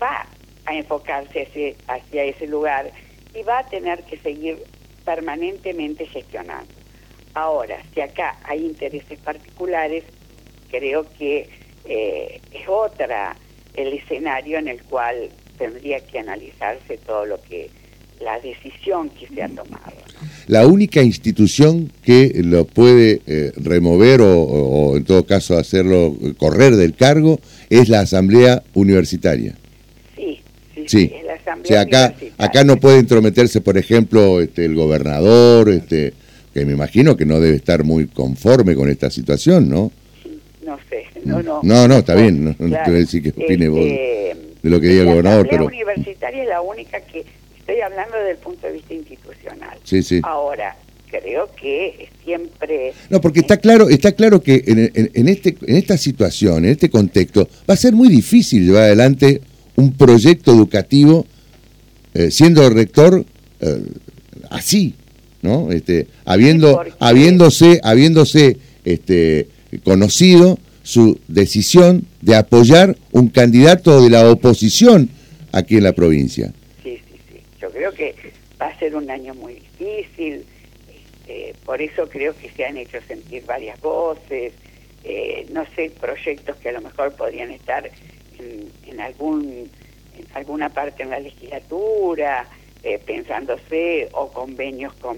va 0.00 0.26
a 0.66 0.74
enfocarse 0.74 1.76
hacia, 1.88 2.24
ese 2.24 2.46
lugar 2.46 2.90
y 3.34 3.42
va 3.42 3.60
a 3.60 3.66
tener 3.66 4.02
que 4.04 4.18
seguir 4.18 4.62
permanentemente 5.04 6.06
gestionando. 6.06 6.72
Ahora, 7.34 7.78
si 7.94 8.00
acá 8.00 8.36
hay 8.44 8.64
intereses 8.64 9.18
particulares, 9.20 10.04
creo 10.70 11.08
que 11.18 11.48
eh, 11.84 12.40
es 12.52 12.68
otra 12.68 13.34
el 13.74 13.94
escenario 13.94 14.58
en 14.58 14.68
el 14.68 14.82
cual 14.82 15.30
tendría 15.62 16.00
que 16.00 16.18
analizarse 16.18 16.98
todo 17.06 17.24
lo 17.24 17.40
que 17.42 17.70
la 18.20 18.38
decisión 18.40 19.10
que 19.10 19.28
se 19.28 19.42
ha 19.42 19.48
tomado. 19.48 19.92
La 20.48 20.66
única 20.66 21.02
institución 21.02 21.92
que 22.02 22.32
lo 22.42 22.64
puede 22.64 23.22
eh, 23.26 23.52
remover 23.56 24.20
o, 24.22 24.96
en 24.96 25.04
todo 25.04 25.24
caso 25.24 25.56
hacerlo 25.56 26.16
correr 26.36 26.74
del 26.74 26.94
cargo 26.94 27.40
es 27.70 27.88
la 27.88 28.00
Asamblea 28.00 28.62
Universitaria. 28.74 29.56
Sí, 30.16 30.40
sí, 30.74 30.84
sí. 30.86 31.12
la 31.24 31.34
Asamblea 31.34 31.80
acá, 31.80 32.14
acá 32.38 32.64
no 32.64 32.76
puede 32.76 32.98
entrometerse, 32.98 33.60
por 33.60 33.78
ejemplo, 33.78 34.40
este, 34.40 34.64
el 34.64 34.74
gobernador, 34.74 35.68
este, 35.68 36.12
que 36.52 36.64
me 36.64 36.72
imagino 36.72 37.16
que 37.16 37.24
no 37.24 37.38
debe 37.38 37.56
estar 37.56 37.84
muy 37.84 38.06
conforme 38.08 38.74
con 38.74 38.88
esta 38.88 39.10
situación, 39.10 39.68
¿no? 39.68 39.92
No 40.64 40.78
sé, 40.88 41.04
no, 41.24 41.42
no. 41.42 41.60
No, 41.62 41.86
no, 41.86 41.98
está 41.98 42.14
bien, 42.16 42.44
no, 42.44 42.54
quiero 42.56 42.92
decir 42.92 43.22
que 43.22 43.30
opine 43.30 43.68
vos 43.68 43.80
este, 43.80 44.51
de 44.62 44.70
lo 44.70 44.80
que 44.80 44.88
diga 44.88 45.02
el 45.02 45.08
gobernador. 45.08 45.48
La 45.52 45.62
universitaria 45.62 46.42
es 46.42 46.48
la 46.48 46.60
única 46.60 47.00
que 47.00 47.24
estoy 47.58 47.80
hablando 47.80 48.16
desde 48.16 48.32
el 48.32 48.38
punto 48.38 48.66
de 48.66 48.72
vista 48.74 48.94
institucional. 48.94 49.78
Sí, 49.84 50.02
sí. 50.02 50.20
Ahora, 50.22 50.76
creo 51.10 51.48
que 51.54 52.08
siempre... 52.24 52.92
No, 53.10 53.20
porque 53.20 53.40
está 53.40 53.56
claro, 53.58 53.88
está 53.88 54.12
claro 54.12 54.40
que 54.42 54.62
en, 54.66 55.28
este, 55.28 55.56
en 55.66 55.76
esta 55.76 55.96
situación, 55.96 56.64
en 56.64 56.72
este 56.72 56.90
contexto, 56.90 57.48
va 57.68 57.74
a 57.74 57.76
ser 57.76 57.92
muy 57.92 58.08
difícil 58.08 58.66
llevar 58.66 58.84
adelante 58.84 59.42
un 59.76 59.92
proyecto 59.92 60.52
educativo 60.52 61.26
eh, 62.14 62.30
siendo 62.30 62.68
rector 62.68 63.24
eh, 63.60 63.82
así, 64.50 64.94
¿no? 65.40 65.72
Este, 65.72 66.06
habiendo, 66.24 66.82
habiéndose, 66.98 67.80
habiéndose 67.82 68.58
este, 68.84 69.48
conocido 69.84 70.58
su 70.82 71.20
decisión 71.28 72.06
de 72.20 72.36
apoyar 72.36 72.96
un 73.12 73.28
candidato 73.28 74.02
de 74.02 74.10
la 74.10 74.30
oposición 74.30 75.08
aquí 75.52 75.76
en 75.76 75.84
la 75.84 75.92
provincia. 75.92 76.52
Sí, 76.82 77.00
sí, 77.08 77.20
sí. 77.30 77.40
Yo 77.60 77.70
creo 77.70 77.92
que 77.92 78.14
va 78.60 78.66
a 78.66 78.78
ser 78.78 78.96
un 78.96 79.10
año 79.10 79.34
muy 79.34 79.54
difícil. 79.54 80.44
Este, 80.88 81.54
por 81.64 81.80
eso 81.80 82.08
creo 82.08 82.36
que 82.36 82.50
se 82.50 82.64
han 82.64 82.76
hecho 82.76 82.98
sentir 83.06 83.44
varias 83.46 83.80
voces. 83.80 84.52
Eh, 85.04 85.46
no 85.52 85.64
sé, 85.74 85.90
proyectos 86.00 86.56
que 86.56 86.68
a 86.68 86.72
lo 86.72 86.80
mejor 86.80 87.12
podrían 87.14 87.50
estar 87.50 87.90
en, 88.38 89.00
algún 89.00 89.68
en 90.18 90.26
alguna 90.34 90.68
parte 90.68 91.02
en 91.02 91.10
la 91.10 91.20
legislatura, 91.20 92.46
eh, 92.82 92.98
pensándose, 93.04 94.08
o 94.12 94.30
convenios 94.30 94.92
con 94.94 95.16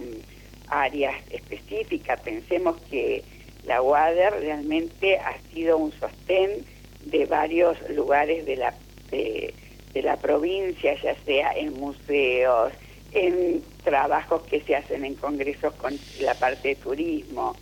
áreas 0.69 1.15
específicas. 1.31 2.21
Pensemos 2.21 2.77
que 2.91 3.23
la 3.67 3.83
UADER 3.83 4.35
realmente 4.41 5.19
ha 5.19 5.37
sido 5.53 5.79
un 5.79 5.93
sostén 5.93 6.65
de 7.07 7.27
varios 7.27 7.77
lugares 7.91 8.45
de 8.47 8.57
la, 8.57 8.75
de, 9.11 9.55
la 9.95 10.17
provincia, 10.17 10.95
ya 11.03 11.15
sea 11.25 11.53
en 11.53 11.79
museos, 11.79 12.73
en 13.13 13.63
trabajos 13.85 14.43
que 14.43 14.61
se 14.63 14.77
hacen 14.77 15.05
en 15.05 15.15
congresos 15.15 15.73
con 15.75 15.97
la 16.21 16.35
parte 16.35 16.69
de 16.69 16.75
turismo, 16.77 17.55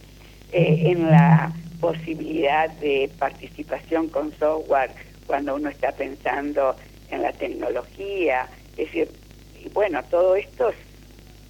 eh, 0.52 0.82
en 0.87 1.11
la 1.11 1.52
posibilidad 1.80 2.71
de 2.71 3.11
participación 3.18 4.09
con 4.09 4.32
software 4.38 4.90
cuando 5.26 5.56
uno 5.56 5.68
está 5.68 5.92
pensando 5.92 6.76
en 7.11 7.23
la 7.23 7.32
tecnología. 7.32 8.49
Es 8.76 8.87
decir, 8.87 9.09
bueno, 9.73 10.02
todo 10.04 10.37
esto 10.37 10.73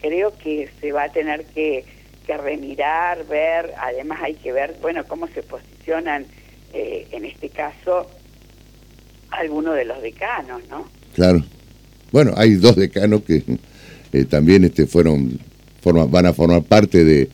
creo 0.00 0.37
que 0.38 0.68
se 0.80 0.92
va 0.92 1.04
a 1.04 1.12
tener 1.12 1.44
que, 1.47 1.85
remirar, 2.26 3.26
ver, 3.26 3.72
además 3.78 4.20
hay 4.22 4.34
que 4.34 4.52
ver, 4.52 4.76
bueno, 4.80 5.04
cómo 5.06 5.28
se 5.28 5.42
posicionan 5.42 6.26
eh, 6.72 7.06
en 7.10 7.24
este 7.24 7.48
caso 7.48 8.06
algunos 9.30 9.74
de 9.74 9.84
los 9.84 10.00
decanos, 10.02 10.62
¿no? 10.70 10.86
Claro. 11.14 11.44
Bueno, 12.10 12.32
hay 12.36 12.54
dos 12.54 12.76
decanos 12.76 13.22
que 13.22 13.42
eh, 14.12 14.24
también 14.24 14.64
este, 14.64 14.86
fueron, 14.86 15.38
forma, 15.80 16.04
van 16.06 16.26
a 16.26 16.32
formar 16.32 16.62
parte 16.62 17.04
de, 17.04 17.28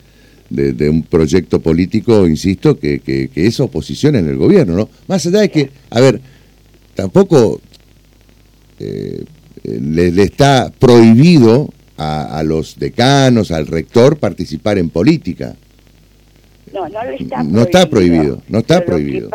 de, 0.50 0.88
un 0.88 1.02
proyecto 1.02 1.60
político, 1.60 2.26
insisto, 2.26 2.78
que, 2.78 3.00
que, 3.00 3.30
es 3.34 3.60
oposición 3.60 4.16
en 4.16 4.28
el 4.28 4.36
gobierno, 4.36 4.74
¿no? 4.74 4.88
Más 5.06 5.26
allá 5.26 5.40
de 5.40 5.50
que, 5.50 5.70
a 5.90 6.00
ver, 6.00 6.20
tampoco 6.94 7.60
eh, 8.78 9.24
le, 9.64 10.22
está 10.22 10.72
prohibido 10.78 11.68
a, 11.98 12.42
los 12.44 12.78
decanos, 12.78 13.50
al 13.50 13.66
rector, 13.66 14.18
participar 14.18 14.78
en 14.78 14.88
política. 14.88 15.56
No, 16.72 16.88
no, 16.88 17.02
está, 17.02 17.42
no 17.42 17.62
está 17.62 17.90
prohibido. 17.90 18.42
No 18.48 18.58
está 18.58 18.84
prohibido. 18.84 19.30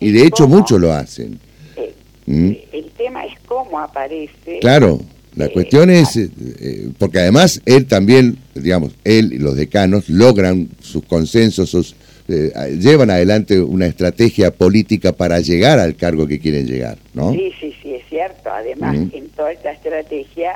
Y 0.00 0.12
de 0.12 0.26
hecho 0.26 0.46
muchos 0.46 0.80
lo 0.80 0.92
hacen. 0.92 1.40
Eh, 1.76 1.94
¿Mm? 2.26 2.52
El 2.72 2.90
tema 2.96 3.24
es 3.24 3.34
cómo 3.46 3.80
aparece. 3.80 4.60
Claro. 4.60 5.00
La 5.36 5.48
cuestión 5.48 5.90
es, 5.90 6.16
eh, 6.16 6.30
eh, 6.60 6.88
porque 6.96 7.18
además 7.18 7.60
él 7.66 7.86
también, 7.86 8.38
digamos, 8.54 8.94
él 9.02 9.32
y 9.32 9.38
los 9.38 9.56
decanos 9.56 10.08
logran 10.08 10.68
sus 10.80 11.04
consensos, 11.04 11.70
sus, 11.70 11.96
eh, 12.28 12.52
llevan 12.80 13.10
adelante 13.10 13.60
una 13.60 13.86
estrategia 13.86 14.52
política 14.52 15.12
para 15.12 15.40
llegar 15.40 15.80
al 15.80 15.96
cargo 15.96 16.28
que 16.28 16.38
quieren 16.38 16.66
llegar, 16.66 16.98
¿no? 17.14 17.32
Sí, 17.32 17.52
sí, 17.60 17.74
sí, 17.82 17.94
es 17.94 18.08
cierto. 18.08 18.48
Además, 18.48 18.96
en 19.12 19.28
toda 19.30 19.50
esta 19.50 19.72
estrategia 19.72 20.52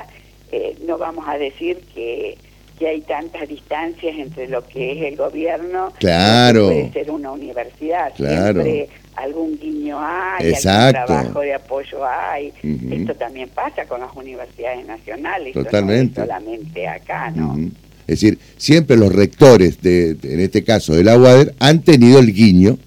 no 0.85 0.97
vamos 0.97 1.25
a 1.27 1.37
decir 1.37 1.79
que, 1.93 2.37
que 2.77 2.87
hay 2.87 3.01
tantas 3.01 3.47
distancias 3.47 4.15
entre 4.17 4.47
lo 4.47 4.65
que 4.65 4.93
es 4.93 5.11
el 5.11 5.17
gobierno 5.17 5.93
claro. 5.99 6.59
y 6.59 6.63
lo 6.63 6.69
que 6.69 6.75
puede 6.75 6.93
ser 6.93 7.11
una 7.11 7.31
universidad. 7.31 8.13
Claro 8.15 8.63
algún 9.19 9.59
guiño 9.59 9.97
hay, 9.99 10.53
algún 10.53 10.91
trabajo 10.91 11.41
de 11.41 11.53
apoyo 11.53 12.05
hay. 12.05 12.53
Esto 12.91 13.15
también 13.15 13.49
pasa 13.49 13.85
con 13.85 14.01
las 14.01 14.15
universidades 14.15 14.85
nacionales, 14.85 15.53
Totalmente. 15.53 16.21
No 16.21 16.25
solamente 16.25 16.87
acá, 16.87 17.31
¿no? 17.31 17.57
Es 18.07 18.21
decir, 18.21 18.39
siempre 18.57 18.97
los 18.97 19.13
rectores, 19.13 19.81
de, 19.81 20.17
en 20.23 20.39
este 20.39 20.63
caso 20.63 20.95
de 20.95 21.03
la 21.03 21.17
UADER, 21.17 21.53
han 21.59 21.83
tenido 21.83 22.19
el 22.19 22.33
guiño 22.33 22.77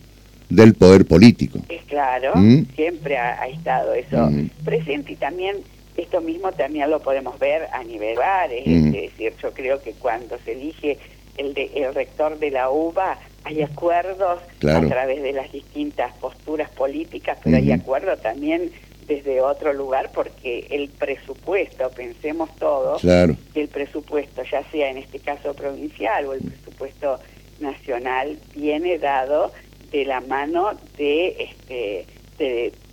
del 0.48 0.74
poder 0.74 1.06
político. 1.06 1.60
Es 1.68 1.82
claro, 1.84 2.32
siempre 2.74 3.16
ha, 3.16 3.46
estado 3.46 3.94
eso 3.94 4.30
presente 4.64 5.12
y 5.12 5.16
también 5.16 5.56
esto 5.96 6.20
mismo 6.20 6.52
también 6.52 6.90
lo 6.90 7.00
podemos 7.00 7.38
ver 7.38 7.68
a 7.72 7.82
nivel 7.84 8.16
bares, 8.16 8.66
es 8.66 8.92
decir, 8.92 9.34
yo 9.42 9.52
creo 9.52 9.82
que 9.82 9.92
cuando 9.92 10.38
se 10.38 10.52
elige 10.52 10.98
el, 11.36 11.54
de, 11.54 11.70
el 11.74 11.94
rector 11.94 12.38
de 12.38 12.50
la 12.50 12.70
UBA 12.70 13.18
hay 13.44 13.62
acuerdos 13.62 14.40
a 14.62 14.80
través 14.80 15.22
de 15.22 15.32
las 15.32 15.50
distintas 15.52 16.12
posturas 16.18 16.70
políticas, 16.70 17.38
pero 17.42 17.56
hay 17.56 17.72
acuerdos 17.72 18.20
también 18.22 18.70
desde 19.06 19.40
otro 19.40 19.72
lugar 19.72 20.10
porque 20.14 20.66
el 20.70 20.88
presupuesto, 20.88 21.90
pensemos 21.90 22.54
todos, 22.56 23.02
que 23.02 23.60
el 23.60 23.68
presupuesto, 23.68 24.42
ya 24.44 24.62
sea 24.70 24.90
en 24.90 24.98
este 24.98 25.18
caso 25.18 25.54
provincial 25.54 26.26
o 26.26 26.34
el 26.34 26.40
presupuesto 26.40 27.18
nacional, 27.60 28.38
viene 28.54 28.98
dado 28.98 29.52
de 29.90 30.04
la 30.04 30.20
mano 30.20 30.70
de 30.96 31.48
este 31.50 32.06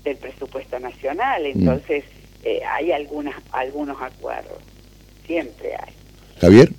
del 0.04 0.17
presupuesto 0.17 0.80
nacional. 0.80 1.45
Entonces, 1.45 2.04
eh, 2.43 2.62
hay 2.65 2.91
algunas 2.91 3.36
algunos 3.52 3.97
acuerdos, 4.02 4.58
siempre 5.25 5.69
hay. 5.75 5.93
Javier. 6.39 6.71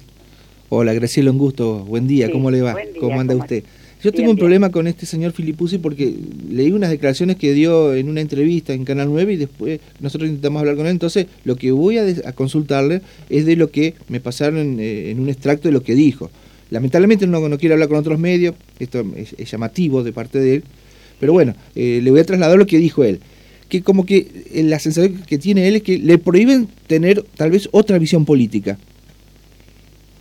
Hola, 0.69 0.95
Graciela, 0.95 1.33
un 1.33 1.39
gusto. 1.39 1.81
Buen 1.85 2.07
día, 2.07 2.31
¿cómo 2.31 2.51
le 2.51 2.63
va? 2.63 2.77
¿Cómo 3.01 3.21
anda 3.21 3.35
usted? 3.35 3.65
Yo 4.03 4.13
tengo 4.13 4.31
un 4.31 4.39
problema 4.39 4.71
con 4.71 4.87
este 4.87 5.05
señor 5.05 5.33
Filipuzzi 5.33 5.77
porque 5.77 6.15
leí 6.49 6.73
unas 6.73 6.89
declaraciones 6.89 7.37
que 7.37 7.53
dio 7.53 7.93
en 7.93 8.09
una 8.09 8.23
entrevista 8.23 8.73
en 8.73 8.85
Canal 8.85 9.09
9 9.11 9.35
y 9.35 9.37
después 9.37 9.81
nosotros 9.99 10.29
intentamos 10.29 10.61
hablar 10.61 10.77
con 10.77 10.87
él. 10.87 10.93
Entonces, 10.93 11.27
lo 11.45 11.57
que 11.57 11.71
voy 11.71 11.99
a, 11.99 12.33
consultarle 12.33 13.03
es 13.29 13.45
de 13.45 13.57
lo 13.57 13.71
que 13.71 13.95
me 14.09 14.21
pasaron 14.21 14.81
eh, 14.81 15.11
en 15.11 15.21
un 15.21 15.29
extracto 15.29 15.69
de 15.69 15.73
lo 15.73 15.83
que 15.83 15.95
dijo. 15.95 16.31
Lamentablemente 16.71 17.27
no, 17.27 17.47
no 17.47 17.59
quiero 17.59 17.75
hablar 17.75 17.89
con 17.89 17.99
otros 17.99 18.19
medios, 18.19 18.55
esto 18.79 19.05
es, 19.17 19.51
llamativo 19.51 20.03
de 20.03 20.13
parte 20.13 20.39
de 20.39 20.55
él, 20.55 20.65
pero 21.19 21.35
bueno, 21.35 21.55
eh, 21.75 22.01
le 22.03 22.11
voy 22.11 22.21
a 22.21 22.25
trasladar 22.25 22.57
lo 22.57 22.67
que 22.67 22.79
dijo 22.79 23.05
él. 23.05 23.21
Que 23.71 23.83
como 23.83 24.05
que 24.05 24.45
eh, 24.53 24.63
la 24.65 24.79
sensación 24.79 25.23
que 25.27 25.39
tiene 25.39 25.67
él 25.67 25.77
es 25.77 25.83
que 25.83 25.97
le 25.97 26.19
prohíben 26.19 26.69
tener 26.87 27.23
tal 27.37 27.51
vez 27.51 27.69
otra 27.73 27.99
visión 27.99 28.27
política 28.27 28.77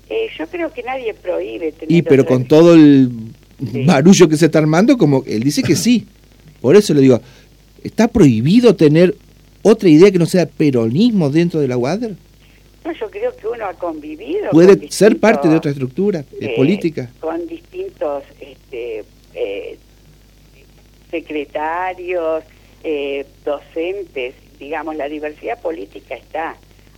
eh, 0.10 0.28
yo 0.38 0.48
creo 0.48 0.74
que 0.74 0.82
nadie 0.82 1.14
prohíbe 1.14 1.72
tener 1.72 1.92
Y 1.92 2.02
pero 2.02 2.26
con 2.26 2.46
todo 2.46 2.74
el 2.74 3.12
barullo 3.86 4.28
que 4.28 4.38
se 4.38 4.46
está 4.46 4.60
armando, 4.60 4.98
como 4.98 5.24
él 5.28 5.44
dice 5.44 5.62
que 5.62 5.76
sí. 5.76 6.08
Por 6.62 6.76
eso 6.76 6.94
le 6.94 7.02
digo, 7.02 7.22
¿está 7.84 8.08
prohibido 8.08 8.76
tener 8.76 9.16
otra 9.62 9.90
idea 9.90 10.12
que 10.12 10.20
no 10.20 10.26
sea 10.26 10.46
peronismo 10.46 11.30
dentro 11.30 11.60
de 11.60 11.68
la 11.68 11.78
UADER? 11.78 12.16
No, 12.84 12.92
yo 12.92 13.10
creo 13.10 13.36
que 13.36 13.48
uno 13.48 13.66
ha 13.66 13.74
convivido. 13.74 14.50
Puede 14.52 14.90
ser 14.92 15.20
parte 15.20 15.48
de 15.48 15.56
otra 15.56 15.72
estructura 15.72 16.24
eh, 16.40 16.54
política. 16.56 17.12
Con 17.20 17.46
distintos 17.48 18.24
este, 18.40 19.04
eh, 19.36 19.78
secretarios, 21.12 22.44
docentes, 23.44 24.36
digamos, 24.58 24.96
la 24.96 25.08
diversidad 25.08 25.60
política 25.62 26.16
está. 26.16 26.56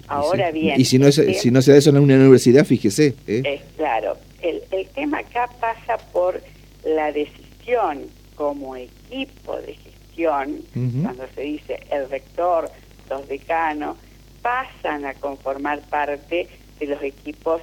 Ahora 0.07 0.51
bien. 0.51 0.79
Y 0.79 0.85
si 0.85 0.99
no, 0.99 1.11
si 1.11 1.51
no 1.51 1.61
se 1.61 1.71
da 1.71 1.77
eso 1.77 1.91
en 1.91 1.97
una 1.99 2.15
universidad, 2.15 2.65
fíjese. 2.65 3.15
¿eh? 3.27 3.41
Es 3.45 3.61
claro. 3.77 4.17
El, 4.41 4.61
el 4.71 4.87
tema 4.89 5.19
acá 5.19 5.49
pasa 5.59 5.97
por 6.11 6.41
la 6.83 7.11
decisión 7.11 8.07
como 8.35 8.75
equipo 8.75 9.57
de 9.57 9.75
gestión, 9.75 10.61
cuando 11.03 11.25
se 11.35 11.41
dice 11.41 11.79
el 11.91 12.09
rector, 12.09 12.69
los 13.09 13.27
decanos, 13.27 13.97
pasan 14.41 15.05
a 15.05 15.13
conformar 15.13 15.81
parte 15.89 16.47
de 16.79 16.85
los 16.87 17.01
equipos 17.03 17.61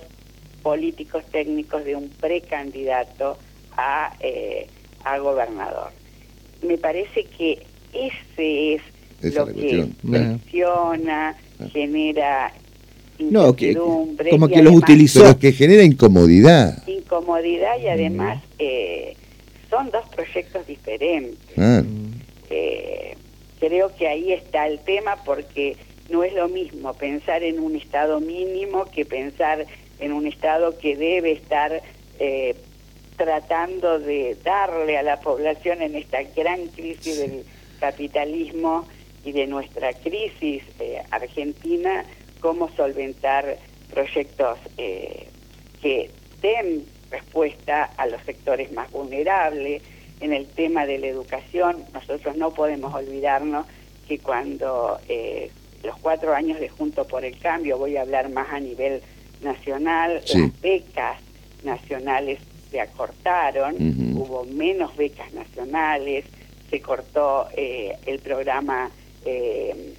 políticos 0.63 1.25
técnicos 1.31 1.85
de 1.85 1.97
un 1.97 2.09
precandidato 2.09 3.37
a, 3.77 4.15
eh, 4.21 4.67
a 5.05 5.19
gobernador. 5.19 5.91
Me 6.63 6.79
parece 6.79 7.25
que 7.25 7.67
ese 7.93 8.75
es 8.75 9.35
lo 9.35 9.47
que 9.47 9.89
menciona 10.03 11.37
genera 11.73 12.53
no, 13.19 13.55
que, 13.57 13.75
como 13.75 14.49
que 14.49 14.63
los 14.63 14.75
utilizó. 14.75 15.39
que 15.39 15.53
genera 15.53 15.83
incomodidad. 15.83 16.87
Incomodidad 16.87 17.79
y 17.83 17.89
además 17.89 18.43
eh, 18.59 19.17
son 19.69 19.91
dos 19.91 20.07
proyectos 20.15 20.67
diferentes. 20.67 21.39
Eh, 22.51 23.17
creo 23.59 23.95
que 23.97 24.07
ahí 24.07 24.33
está 24.33 24.69
el 24.69 24.79
tema 24.81 25.17
porque 25.25 25.77
no 26.09 26.23
es 26.23 26.33
lo 26.33 26.49
mismo 26.49 26.95
pensar 26.95 27.43
en 27.43 27.59
un 27.59 27.77
estado 27.77 28.21
mínimo 28.21 28.85
que 28.87 29.05
pensar 29.05 29.67
en 29.99 30.13
un 30.13 30.27
estado 30.27 30.79
que 30.79 30.97
debe 30.97 31.33
estar 31.33 31.83
eh, 32.21 32.55
tratando 33.17 33.99
de 33.99 34.37
darle 34.45 34.97
a 34.97 35.03
la 35.03 35.21
población 35.21 35.83
en 35.83 35.97
esta 35.97 36.23
gran 36.37 36.67
crisis 36.69 37.19
del 37.19 37.45
capitalismo 37.79 38.87
y 39.25 39.33
de 39.33 39.47
nuestra 39.47 39.93
crisis 39.93 40.63
eh, 40.79 41.03
argentina, 41.11 42.05
cómo 42.41 42.71
solventar 42.71 43.59
proyectos 43.93 44.59
eh, 44.77 45.29
que 45.83 46.11
den 46.41 46.85
respuesta 47.11 47.85
a 47.97 48.07
los 48.07 48.23
sectores 48.23 48.73
más 48.73 48.91
vulnerables. 48.91 49.83
En 50.21 50.33
el 50.33 50.47
tema 50.47 50.85
de 50.85 50.99
la 50.99 51.07
educación, 51.07 51.85
nosotros 51.93 52.37
no 52.37 52.53
podemos 52.53 52.93
olvidarnos 52.93 53.67
que 54.09 54.19
cuando 54.19 54.99
eh, 55.09 55.51
los 55.85 55.97
cuatro 55.99 56.35
años 56.35 56.59
de 56.59 56.69
Junto 56.69 57.07
por 57.07 57.25
el 57.25 57.39
Cambio, 57.39 57.79
voy 57.79 57.97
a 57.97 58.03
hablar 58.03 58.29
más 58.31 58.53
a 58.53 58.59
nivel 58.59 59.01
nacional, 59.43 60.23
las 60.35 60.61
becas 60.61 61.21
nacionales 61.63 62.41
se 62.71 62.81
acortaron, 62.81 63.77
hubo 64.17 64.45
menos 64.45 64.97
becas 64.97 65.33
nacionales, 65.33 66.25
se 66.71 66.81
cortó 66.81 67.49
el 67.57 68.19
programa 68.21 68.91
eh, 69.25 69.95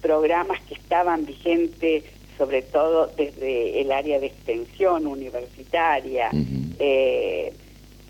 programas 0.00 0.60
que 0.62 0.74
estaban 0.74 1.24
vigentes 1.24 2.04
sobre 2.36 2.62
todo 2.62 3.08
desde 3.16 3.80
el 3.80 3.92
área 3.92 4.18
de 4.18 4.26
extensión 4.26 5.06
universitaria. 5.06 6.30
Eh, 6.78 7.52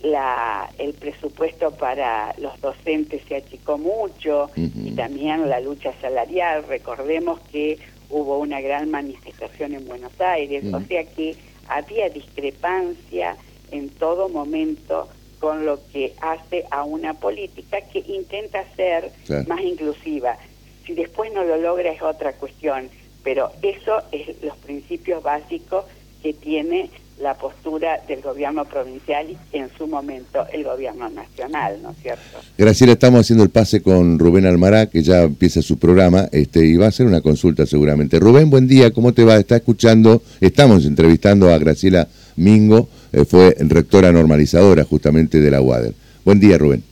la, 0.03 0.71
el 0.79 0.95
presupuesto 0.95 1.71
para 1.73 2.35
los 2.39 2.59
docentes 2.61 3.23
se 3.29 3.37
achicó 3.37 3.79
mucho 3.79 4.51
y 4.57 4.93
también 4.93 5.49
la 5.51 5.61
lucha 5.61 5.93
salarial. 6.01 6.65
Recordemos 6.67 7.41
que 7.53 7.79
hubo 8.09 8.39
una 8.39 8.61
gran 8.61 8.91
manifestación 8.91 9.75
en 9.75 9.87
Buenos 9.87 10.19
Aires, 10.19 10.65
o 10.73 10.81
sea 10.81 11.05
que 11.05 11.37
había 11.69 12.09
discrepancia 12.09 13.37
en 13.71 13.91
todo 13.91 14.29
momento 14.29 15.09
con 15.43 15.67
lo 15.67 15.81
que 15.93 16.15
hace 16.21 16.65
a 16.71 16.85
una 16.85 17.15
política 17.15 17.79
que 17.93 17.99
intenta 17.99 18.65
ser 18.77 19.11
más 19.49 19.61
inclusiva. 19.61 20.39
Si 20.87 20.95
después 20.95 21.33
no 21.33 21.43
lo 21.43 21.57
logra 21.57 21.91
es 21.91 22.01
otra 22.01 22.33
cuestión, 22.35 22.89
pero 23.25 23.51
eso 23.61 24.05
es 24.13 24.41
los 24.41 24.57
principios 24.59 25.21
básicos 25.21 25.85
que 26.23 26.33
tiene 26.33 26.91
la 27.21 27.35
postura 27.35 28.01
del 28.07 28.21
gobierno 28.21 28.65
provincial 28.65 29.27
y 29.31 29.57
en 29.57 29.69
su 29.77 29.89
momento 29.89 30.47
el 30.53 30.63
gobierno 30.63 31.11
nacional, 31.11 31.83
¿no 31.83 31.91
es 31.91 31.97
cierto? 31.99 32.39
Graciela, 32.57 32.93
estamos 32.93 33.23
haciendo 33.23 33.43
el 33.43 33.51
pase 33.51 33.83
con 33.83 34.21
Rubén 34.21 34.47
Almará, 34.47 34.87
que 34.87 35.03
ya 35.03 35.23
empieza 35.23 35.61
su 35.61 35.77
programa, 35.77 36.29
este, 36.31 36.65
y 36.65 36.77
va 36.77 36.87
a 36.87 36.89
hacer 36.91 37.07
una 37.07 37.21
consulta 37.21 37.67
seguramente. 37.67 38.21
Rubén, 38.21 38.49
buen 38.49 38.69
día, 38.69 38.93
¿cómo 38.93 39.13
te 39.13 39.25
va? 39.25 39.39
Está 39.39 39.57
escuchando, 39.57 40.23
estamos 40.41 40.87
entrevistando 40.87 41.53
a 41.53 41.59
Graciela 41.59 42.07
Mingo, 42.37 42.89
fue 43.29 43.55
rectora 43.59 44.11
normalizadora 44.13 44.85
justamente 44.85 45.41
de 45.41 45.51
la 45.51 45.61
UADER. 45.61 45.95
Buen 46.25 46.41
día, 46.41 46.57
Rubén. 46.59 46.83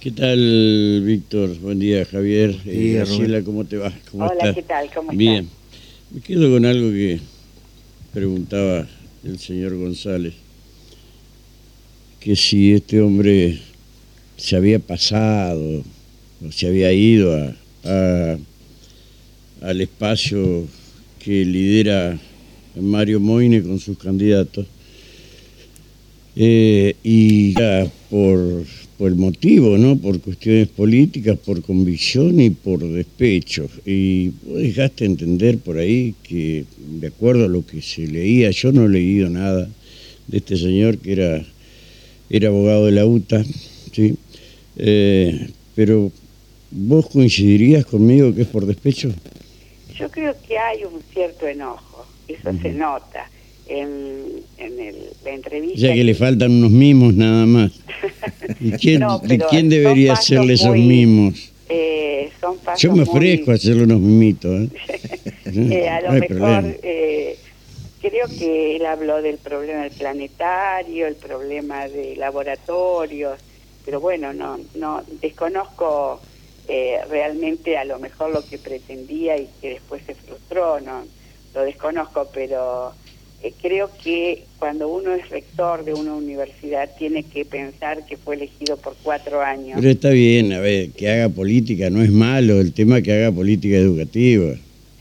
¿Qué 0.00 0.12
tal, 0.12 1.02
Víctor? 1.04 1.58
Buen 1.58 1.78
día, 1.78 2.04
Javier. 2.04 2.54
Eh, 2.66 2.92
Graciela, 2.96 3.42
¿cómo 3.42 3.64
te 3.64 3.78
va? 3.78 3.92
Hola, 4.12 4.54
¿qué 4.54 4.62
tal? 4.62 4.88
¿Cómo 4.94 5.10
estás? 5.10 5.18
Bien. 5.18 5.48
Me 6.10 6.20
quedo 6.20 6.50
con 6.50 6.64
algo 6.64 6.90
que 6.90 7.20
preguntaba 8.12 8.86
el 9.24 9.38
señor 9.38 9.76
González, 9.76 10.34
que 12.20 12.36
si 12.36 12.74
este 12.74 13.00
hombre 13.00 13.58
se 14.36 14.56
había 14.56 14.78
pasado 14.78 15.82
o 16.46 16.52
se 16.52 16.68
había 16.68 16.92
ido 16.92 17.34
a, 17.84 18.36
al 19.62 19.80
espacio 19.80 20.66
que 21.18 21.44
lidera 21.44 22.18
Mario 22.80 23.18
Moine 23.18 23.62
con 23.62 23.80
sus 23.80 23.98
candidatos, 23.98 24.66
eh, 26.40 26.94
y 27.02 27.52
por, 28.08 28.64
por 28.96 29.08
el 29.08 29.16
motivo, 29.16 29.76
¿no? 29.76 29.96
por 29.96 30.20
cuestiones 30.20 30.68
políticas, 30.68 31.36
por 31.36 31.62
convicción 31.62 32.40
y 32.40 32.50
por 32.50 32.78
despecho. 32.78 33.68
Y 33.84 34.28
vos 34.28 34.58
dejaste 34.58 35.04
entender 35.04 35.58
por 35.58 35.78
ahí 35.78 36.14
que, 36.22 36.64
de 36.78 37.08
acuerdo 37.08 37.46
a 37.46 37.48
lo 37.48 37.66
que 37.66 37.82
se 37.82 38.06
leía, 38.06 38.50
yo 38.50 38.70
no 38.70 38.86
he 38.86 38.88
leído 38.88 39.28
nada 39.28 39.68
de 40.28 40.38
este 40.38 40.56
señor 40.56 40.98
que 40.98 41.12
era, 41.12 41.44
era 42.30 42.48
abogado 42.50 42.86
de 42.86 42.92
la 42.92 43.04
UTA, 43.04 43.44
¿sí? 43.92 44.14
Eh, 44.76 45.50
pero 45.74 46.12
¿vos 46.70 47.08
coincidirías 47.08 47.84
conmigo 47.84 48.32
que 48.32 48.42
es 48.42 48.48
por 48.48 48.64
despecho? 48.64 49.10
Yo 49.98 50.08
creo 50.08 50.36
que 50.46 50.56
hay 50.56 50.84
un 50.84 51.02
cierto 51.12 51.48
enojo, 51.48 52.06
eso 52.28 52.52
se 52.62 52.72
nota 52.74 53.28
en, 53.68 54.42
el, 54.58 54.96
la 55.24 55.30
entrevista. 55.30 55.78
Ya 55.78 55.94
que, 55.94 56.04
le 56.04 56.14
faltan 56.14 56.52
unos 56.52 56.70
mimos 56.70 57.14
nada 57.14 57.46
más. 57.46 57.72
¿Y 58.60 58.72
quién, 58.72 59.04
quién 59.50 59.68
debería 59.68 60.14
hacerle 60.14 60.54
esos 60.54 60.74
mimos? 60.74 61.52
Eh, 61.68 62.30
Yo 62.78 62.92
me 62.92 63.02
ofrezco 63.02 63.50
a 63.50 63.54
hacerle 63.54 63.84
unos 63.84 64.00
mimitos. 64.00 64.52
¿eh? 64.52 64.68
eh 65.44 65.88
a 65.88 66.00
lo 66.00 66.12
mejor 66.12 66.64
eh, 66.82 67.38
creo 68.00 68.26
que 68.38 68.76
él 68.76 68.86
habló 68.86 69.20
del 69.20 69.38
problema 69.38 69.82
del 69.82 69.92
planetario, 69.92 71.06
el 71.06 71.16
problema 71.16 71.88
de 71.88 72.16
laboratorios, 72.16 73.38
pero 73.84 74.00
bueno, 74.00 74.32
no, 74.32 74.58
no 74.74 75.02
desconozco 75.20 76.20
eh, 76.68 76.98
realmente 77.08 77.76
a 77.76 77.84
lo 77.84 77.98
mejor 77.98 78.30
lo 78.30 78.44
que 78.44 78.58
pretendía 78.58 79.36
y 79.38 79.48
que 79.60 79.70
después 79.70 80.02
se 80.06 80.14
frustró, 80.14 80.80
no 80.80 81.04
lo 81.54 81.62
desconozco, 81.62 82.28
pero 82.32 82.92
eh, 83.40 83.52
creo 83.62 83.88
que 84.02 84.44
cuando 84.58 84.88
uno 84.88 85.14
es 85.14 85.28
rector 85.30 85.84
de 85.84 85.94
una 85.94 86.14
universidad 86.14 86.90
tiene 86.98 87.22
que 87.22 87.44
pensar 87.44 88.04
que 88.04 88.16
fue 88.16 88.34
elegido 88.34 88.76
por 88.76 88.96
cuatro 89.02 89.40
años. 89.40 89.76
Pero 89.76 89.90
está 89.90 90.10
bien, 90.10 90.52
a 90.52 90.58
ver, 90.58 90.90
que 90.90 91.08
haga 91.08 91.28
política, 91.28 91.88
no 91.88 92.02
es 92.02 92.10
malo 92.10 92.60
el 92.60 92.72
tema 92.72 93.00
que 93.00 93.12
haga 93.12 93.30
política 93.30 93.76
educativa. 93.76 94.54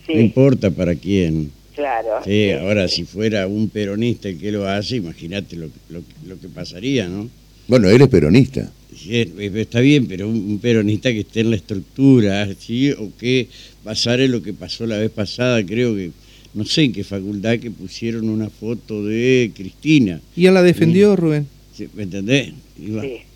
No 0.07 0.19
importa 0.19 0.69
para 0.71 0.95
quién. 0.95 1.51
Claro. 1.75 2.23
Sí, 2.23 2.51
ahora 2.51 2.87
si 2.87 3.05
fuera 3.05 3.47
un 3.47 3.69
peronista 3.69 4.29
el 4.29 4.39
que 4.39 4.51
lo 4.51 4.67
hace, 4.67 4.97
imagínate 4.97 5.55
lo, 5.55 5.69
lo, 5.89 6.39
que 6.39 6.47
pasaría, 6.47 7.07
¿no? 7.07 7.29
Bueno, 7.67 7.89
él 7.89 8.01
es 8.01 8.07
peronista. 8.07 8.71
está 9.09 9.79
bien, 9.79 10.07
pero 10.07 10.27
un, 10.27 10.59
peronista 10.59 11.11
que 11.11 11.19
esté 11.19 11.41
en 11.41 11.51
la 11.51 11.55
estructura, 11.55 12.47
¿sí? 12.59 12.91
O 12.91 13.11
que 13.19 13.47
pasara 13.83 14.25
lo 14.27 14.41
que 14.41 14.53
pasó 14.53 14.85
la 14.85 14.97
vez 14.97 15.11
pasada, 15.11 15.63
creo 15.65 15.95
que 15.95 16.11
no 16.53 16.65
sé 16.65 16.83
en 16.83 16.93
qué 16.93 17.03
facultad 17.03 17.59
que 17.59 17.71
pusieron 17.71 18.29
una 18.29 18.49
foto 18.49 19.05
de 19.05 19.51
Cristina. 19.55 20.21
¿Y 20.35 20.45
él 20.45 20.53
la 20.53 20.63
defendió, 20.63 21.15
Rubén? 21.15 21.47
¿Me 21.93 22.03
entendés? 22.03 22.53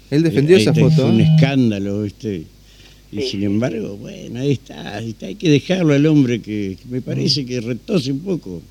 Él 0.09 0.23
defendió 0.23 0.57
esa 0.57 0.73
foto. 0.73 0.95
Fue 0.95 1.05
un 1.05 1.21
escándalo, 1.21 2.03
¿viste? 2.03 2.43
Y 3.11 3.21
sin 3.23 3.43
embargo, 3.43 3.97
bueno, 3.97 4.39
ahí 4.39 4.53
está, 4.53 4.97
ahí 4.97 5.09
está, 5.09 5.25
hay 5.25 5.35
que 5.35 5.49
dejarlo 5.49 5.93
al 5.93 6.05
hombre 6.05 6.41
que, 6.41 6.77
me 6.89 7.01
parece 7.01 7.45
que 7.45 7.59
retose 7.59 8.11
un 8.11 8.21
poco. 8.21 8.61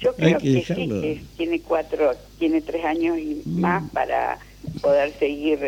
Yo 0.00 0.14
creo 0.14 0.38
que, 0.38 0.64
sí, 0.64 0.74
que 0.74 1.20
tiene 1.36 1.60
cuatro, 1.60 2.12
tiene 2.38 2.60
tres 2.60 2.84
años 2.84 3.18
y 3.18 3.42
mm. 3.44 3.60
más 3.60 3.90
para 3.90 4.38
poder 4.80 5.12
seguir 5.18 5.58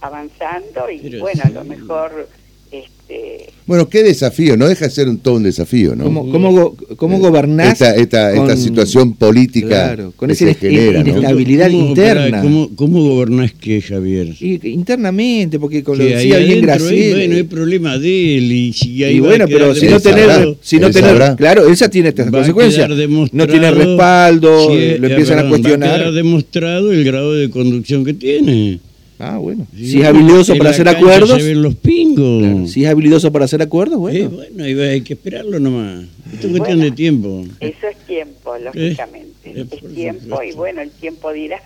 avanzando 0.00 0.90
y 0.90 1.18
bueno, 1.18 1.42
a 1.44 1.50
lo 1.50 1.64
mejor 1.64 2.28
este, 2.72 3.39
bueno, 3.70 3.88
qué 3.88 4.02
desafío, 4.02 4.56
no 4.56 4.66
deja 4.66 4.86
de 4.86 4.90
ser 4.90 5.08
un, 5.08 5.18
todo 5.18 5.36
un 5.36 5.44
desafío, 5.44 5.94
¿no? 5.94 6.02
¿Cómo, 6.02 6.28
cómo, 6.28 6.76
cómo 6.96 7.20
gobernás? 7.20 7.74
Esta, 7.74 7.94
esta, 7.94 8.34
esta 8.34 8.56
situación 8.56 9.12
política 9.14 9.96
con 10.16 10.28
esa 10.28 10.42
inestabilidad 10.42 11.70
interna. 11.70 12.42
¿Cómo, 12.42 12.70
¿Cómo, 12.74 13.00
gobernás 13.00 13.52
qué, 13.60 13.80
Javier? 13.80 14.34
internamente, 14.40 15.60
porque 15.60 15.84
con 15.84 15.98
lo 15.98 16.04
decía 16.04 16.38
bien 16.38 16.62
Graciela. 16.62 17.18
Bueno, 17.18 17.34
hay 17.36 17.42
problema 17.44 17.96
de 17.96 18.38
él 18.38 18.50
y 18.50 18.72
si 18.72 19.04
hay 19.04 19.20
bueno, 19.20 19.46
pero 19.46 19.72
si 19.72 19.86
no 19.86 20.00
tener, 20.00 20.56
si 20.60 20.80
no 20.80 20.90
tener, 20.90 21.36
claro, 21.36 21.68
esa 21.68 21.88
tiene 21.88 22.08
estas 22.08 22.28
consecuencias. 22.28 22.88
No 23.30 23.46
tiene 23.46 23.70
respaldo, 23.70 24.68
lo 24.74 25.06
empiezan 25.06 25.46
a 25.46 25.48
cuestionar. 25.48 26.02
Ha 26.02 26.10
demostrado 26.10 26.90
el 26.90 27.04
grado 27.04 27.34
de 27.34 27.48
conducción 27.50 28.04
que 28.04 28.14
tiene. 28.14 28.80
Ah, 29.20 29.36
bueno. 29.36 29.66
si 29.76 30.00
es 30.00 30.06
habilidoso 30.06 30.56
para 30.56 30.70
hacer 30.70 30.88
acuerdos. 30.88 31.42
Se 31.42 31.54
los 31.54 31.74
pingos. 31.74 32.70
Si 32.70 32.84
es 32.84 32.90
habilidoso 32.90 33.30
para 33.30 33.44
hacer 33.44 33.60
acuerdos, 33.60 33.98
bueno. 33.98 34.18
Eh, 34.18 34.28
bueno, 34.28 34.82
hay 34.82 35.02
que 35.02 35.12
esperarlo 35.12 35.60
nomás. 35.60 36.06
Esto 36.32 36.46
es 36.46 36.56
cuestión 36.56 36.80
de 36.80 36.90
tiempo. 36.90 37.44
Eso 37.60 37.86
es 37.88 37.96
tiempo, 38.06 38.56
lógicamente. 38.56 39.30
Eh, 39.44 39.66
es 39.70 39.94
tiempo 39.94 40.42
y 40.42 40.52
bueno, 40.52 40.80
el 40.80 40.90
tiempo 40.90 41.32
dirá. 41.32 41.60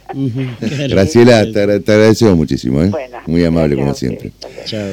Graciela, 0.88 1.51
te, 1.53 1.61
agradecemos 1.61 2.37
muchísimo. 2.37 2.83
¿eh? 2.83 2.90
Muy 3.27 3.45
amable 3.45 3.77
como 3.77 3.95
siempre. 3.95 4.33
Chao, 4.64 4.87